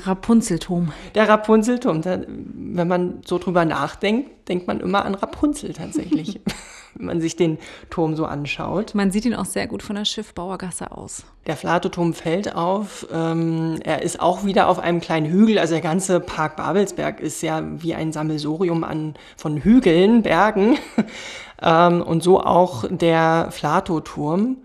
Rapunzelturm. 0.05 0.93
Der 1.15 1.29
Rapunzelturm. 1.29 2.05
wenn 2.05 2.89
man 2.89 3.23
so 3.25 3.39
drüber 3.39 3.65
nachdenkt, 3.65 4.49
denkt 4.49 4.67
man 4.67 4.81
immer 4.81 5.07
an 5.07 5.15
Rapunzel 5.15 5.73
tatsächlich. 5.73 6.41
wenn 6.95 7.07
man 7.07 7.21
sich 7.21 7.37
den 7.37 7.59
Turm 7.91 8.17
so 8.17 8.25
anschaut. 8.25 8.95
Man 8.95 9.11
sieht 9.11 9.25
ihn 9.25 9.35
auch 9.35 9.45
sehr 9.45 9.67
gut 9.67 9.83
von 9.83 9.97
der 9.97 10.05
Schiffbauergasse 10.05 10.93
aus. 10.93 11.25
Der 11.47 11.57
Flatoturm 11.57 12.15
fällt 12.15 12.55
auf. 12.55 13.07
Ähm, 13.13 13.79
er 13.85 14.03
ist 14.03 14.21
auch 14.21 14.45
wieder 14.45 14.69
auf 14.69 14.79
einem 14.79 15.01
kleinen 15.01 15.27
Hügel. 15.27 15.59
Also 15.59 15.75
der 15.75 15.83
ganze 15.83 16.21
Park 16.21 16.57
Babelsberg 16.57 17.21
ist 17.21 17.43
ja 17.43 17.63
wie 17.83 17.95
ein 17.95 18.13
Sammelsurium 18.13 18.85
an, 18.85 19.15
von 19.37 19.59
Hügeln, 19.59 20.23
Bergen. 20.23 20.79
ähm, 21.63 22.03
und 22.03 22.23
so 22.23 22.41
auch 22.41 22.85
der 22.89 23.49
Flatoturm. 23.51 24.59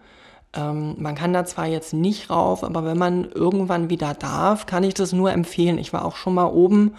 Ähm, 0.54 0.96
man 0.98 1.16
kann 1.16 1.34
da 1.34 1.46
zwar 1.46 1.68
jetzt 1.68 1.94
nicht 1.94 2.30
rauf, 2.30 2.64
aber 2.64 2.84
wenn 2.86 2.98
man 2.98 3.30
irgendwann 3.30 3.90
wieder 3.90 4.14
darf, 4.14 4.66
kann 4.66 4.84
ich 4.84 4.94
das 4.94 5.14
nur 5.14 5.32
empfehlen. 5.32 5.78
Ich 5.78 5.94
war 5.94 6.06
auch 6.06 6.16
schon 6.16 6.34
mal 6.34 6.48
oben 6.48 6.96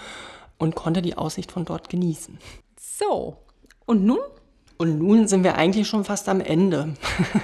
und 0.58 0.74
konnte 0.74 1.02
die 1.02 1.16
Aussicht 1.16 1.50
von 1.50 1.64
dort 1.64 1.88
genießen. 1.88 2.38
So, 2.78 3.36
und 3.86 4.04
nun? 4.04 4.18
Und 4.80 4.98
nun 4.98 5.28
sind 5.28 5.44
wir 5.44 5.56
eigentlich 5.56 5.88
schon 5.88 6.04
fast 6.04 6.26
am 6.30 6.40
Ende. 6.40 6.94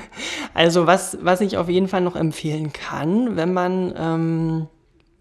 also 0.55 0.87
was, 0.87 1.19
was 1.21 1.43
ich 1.43 1.59
auf 1.59 1.69
jeden 1.69 1.87
Fall 1.87 2.01
noch 2.01 2.17
empfehlen 2.17 2.73
kann, 2.73 3.37
wenn 3.37 3.53
man 3.53 3.93
ähm, 3.95 4.69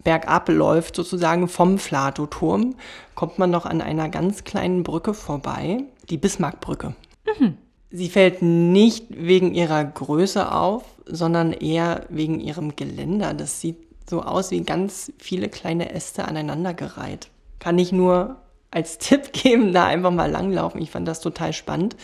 bergab 0.02 0.48
läuft, 0.48 0.96
sozusagen 0.96 1.50
vom 1.50 1.78
Flatoturm, 1.78 2.76
kommt 3.16 3.38
man 3.38 3.52
noch 3.52 3.66
an 3.66 3.82
einer 3.82 4.08
ganz 4.08 4.46
kleinen 4.46 4.84
Brücke 4.84 5.14
vorbei, 5.14 5.84
die 6.10 6.16
Bismarckbrücke. 6.16 6.96
Mhm. 7.38 7.58
Sie 7.92 8.08
fällt 8.08 8.42
nicht 8.42 9.08
wegen 9.10 9.54
ihrer 9.54 9.84
Größe 9.84 10.54
auf, 10.54 10.86
sondern 11.06 11.52
eher 11.52 12.06
wegen 12.08 12.40
ihrem 12.40 12.78
Geländer. 12.78 13.34
Das 13.34 13.60
sieht 13.60 13.80
so 14.10 14.22
aus 14.22 14.52
wie 14.52 14.62
ganz 14.62 15.12
viele 15.18 15.50
kleine 15.50 15.92
Äste 15.92 16.24
aneinandergereiht. 16.24 17.28
Kann 17.60 17.78
ich 17.78 17.92
nur 17.92 18.38
als 18.72 18.98
Tipp 18.98 19.34
geben, 19.34 19.74
da 19.74 19.86
einfach 19.86 20.12
mal 20.12 20.30
langlaufen. 20.30 20.82
Ich 20.82 20.92
fand 20.92 21.08
das 21.08 21.22
total 21.22 21.54
spannend. 21.54 21.96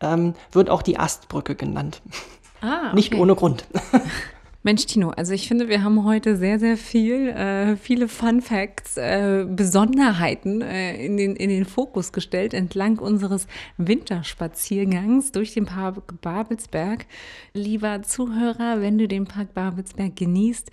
Ähm, 0.00 0.34
wird 0.52 0.70
auch 0.70 0.82
die 0.82 0.98
Astbrücke 0.98 1.54
genannt. 1.54 2.00
Ah, 2.60 2.86
okay. 2.86 2.94
Nicht 2.94 3.14
ohne 3.14 3.34
Grund. 3.34 3.64
Mensch, 4.64 4.86
Tino, 4.86 5.10
also 5.10 5.32
ich 5.32 5.46
finde, 5.46 5.68
wir 5.68 5.84
haben 5.84 6.04
heute 6.04 6.36
sehr, 6.36 6.58
sehr 6.58 6.76
viel, 6.76 7.28
äh, 7.28 7.76
viele 7.76 8.08
Fun 8.08 8.42
Facts, 8.42 8.96
äh, 8.96 9.46
Besonderheiten 9.48 10.62
äh, 10.62 10.96
in, 10.96 11.16
den, 11.16 11.36
in 11.36 11.48
den 11.48 11.64
Fokus 11.64 12.12
gestellt 12.12 12.52
entlang 12.52 12.98
unseres 12.98 13.46
Winterspaziergangs 13.76 15.30
durch 15.30 15.54
den 15.54 15.64
Park 15.64 16.20
Babelsberg. 16.20 17.06
Lieber 17.54 18.02
Zuhörer, 18.02 18.80
wenn 18.80 18.98
du 18.98 19.06
den 19.06 19.26
Park 19.26 19.54
Babelsberg 19.54 20.16
genießt, 20.16 20.70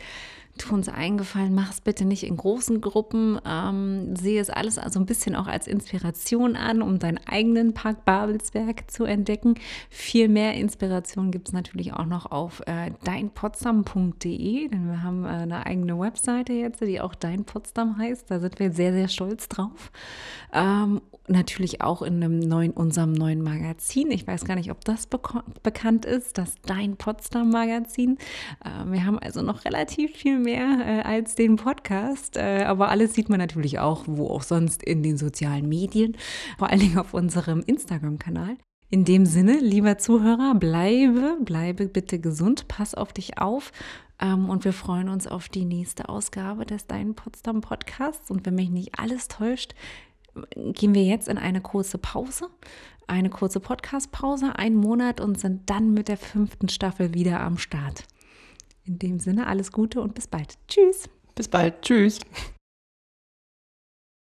tu 0.57 0.73
uns 0.73 0.89
eingefallen, 0.89 1.53
mach 1.53 1.71
es 1.71 1.81
bitte 1.81 2.05
nicht 2.05 2.23
in 2.23 2.37
großen 2.37 2.81
Gruppen. 2.81 3.39
Ähm, 3.45 4.15
sehe 4.15 4.39
es 4.39 4.49
alles 4.49 4.77
also 4.77 4.99
ein 4.99 5.05
bisschen 5.05 5.35
auch 5.35 5.47
als 5.47 5.67
Inspiration 5.67 6.55
an, 6.55 6.81
um 6.81 6.99
deinen 6.99 7.19
eigenen 7.25 7.73
Park 7.73 8.05
Babelsberg 8.05 8.89
zu 8.89 9.03
entdecken. 9.05 9.55
Viel 9.89 10.29
mehr 10.29 10.53
Inspiration 10.53 11.31
gibt 11.31 11.49
es 11.49 11.53
natürlich 11.53 11.93
auch 11.93 12.05
noch 12.05 12.31
auf 12.31 12.61
äh, 12.67 12.91
deinpotsdam.de, 13.03 14.69
denn 14.69 14.87
wir 14.87 15.03
haben 15.03 15.25
äh, 15.25 15.29
eine 15.29 15.65
eigene 15.65 15.99
Webseite 15.99 16.53
jetzt, 16.53 16.81
die 16.81 17.01
auch 17.01 17.15
Dein 17.15 17.45
Potsdam 17.45 17.97
heißt. 17.97 18.29
Da 18.29 18.39
sind 18.39 18.59
wir 18.59 18.71
sehr, 18.71 18.93
sehr 18.93 19.07
stolz 19.07 19.49
drauf. 19.49 19.91
Ähm, 20.53 21.01
natürlich 21.27 21.81
auch 21.81 22.01
in 22.01 22.23
einem 22.23 22.39
neuen, 22.39 22.71
unserem 22.71 23.13
neuen 23.13 23.41
Magazin. 23.41 24.11
Ich 24.11 24.27
weiß 24.27 24.45
gar 24.45 24.55
nicht, 24.55 24.71
ob 24.71 24.85
das 24.85 25.07
bekannt 25.07 26.05
ist, 26.05 26.37
das 26.37 26.55
Dein 26.65 26.97
Potsdam 26.97 27.49
Magazin. 27.49 28.17
Äh, 28.63 28.91
wir 28.91 29.05
haben 29.05 29.19
also 29.19 29.41
noch 29.41 29.65
relativ 29.65 30.15
viel 30.15 30.44
mehr 30.45 30.79
äh, 30.85 31.01
als 31.01 31.35
den 31.35 31.57
Podcast, 31.57 32.37
äh, 32.37 32.63
aber 32.65 32.89
alles 32.89 33.13
sieht 33.13 33.27
man 33.27 33.39
natürlich 33.39 33.79
auch, 33.79 34.05
wo 34.07 34.29
auch 34.29 34.43
sonst 34.43 34.81
in 34.81 35.03
den 35.03 35.17
sozialen 35.17 35.67
Medien, 35.67 36.15
vor 36.57 36.69
allen 36.69 36.79
Dingen 36.79 36.97
auf 36.97 37.13
unserem 37.13 37.61
Instagram-Kanal. 37.65 38.55
In 38.89 39.03
dem 39.03 39.25
Sinne, 39.25 39.59
lieber 39.59 39.97
Zuhörer, 39.97 40.55
bleibe, 40.55 41.37
bleibe 41.41 41.87
bitte 41.87 42.19
gesund, 42.19 42.67
pass 42.69 42.95
auf 42.95 43.11
dich 43.11 43.39
auf 43.39 43.73
ähm, 44.21 44.49
und 44.49 44.63
wir 44.63 44.73
freuen 44.73 45.09
uns 45.09 45.27
auf 45.27 45.49
die 45.49 45.65
nächste 45.65 46.07
Ausgabe 46.07 46.65
des 46.65 46.87
Dein 46.87 47.15
Potsdam 47.15 47.61
Podcasts. 47.61 48.31
Und 48.31 48.45
wenn 48.45 48.55
mich 48.55 48.69
nicht 48.69 48.99
alles 48.99 49.27
täuscht, 49.27 49.73
gehen 50.55 50.93
wir 50.93 51.03
jetzt 51.03 51.27
in 51.27 51.37
eine 51.37 51.61
kurze 51.61 51.97
Pause, 51.97 52.49
eine 53.07 53.29
kurze 53.29 53.59
Podcast-Pause, 53.59 54.57
einen 54.57 54.75
Monat 54.75 55.21
und 55.21 55.39
sind 55.39 55.69
dann 55.69 55.93
mit 55.93 56.07
der 56.07 56.17
fünften 56.17 56.69
Staffel 56.69 57.13
wieder 57.13 57.41
am 57.41 57.57
Start. 57.57 58.03
In 58.85 58.99
dem 58.99 59.19
Sinne 59.19 59.47
alles 59.47 59.71
Gute 59.71 60.01
und 60.01 60.13
bis 60.13 60.27
bald. 60.27 60.57
Tschüss. 60.67 61.09
Bis 61.35 61.47
bald. 61.47 61.81
Tschüss. 61.81 62.19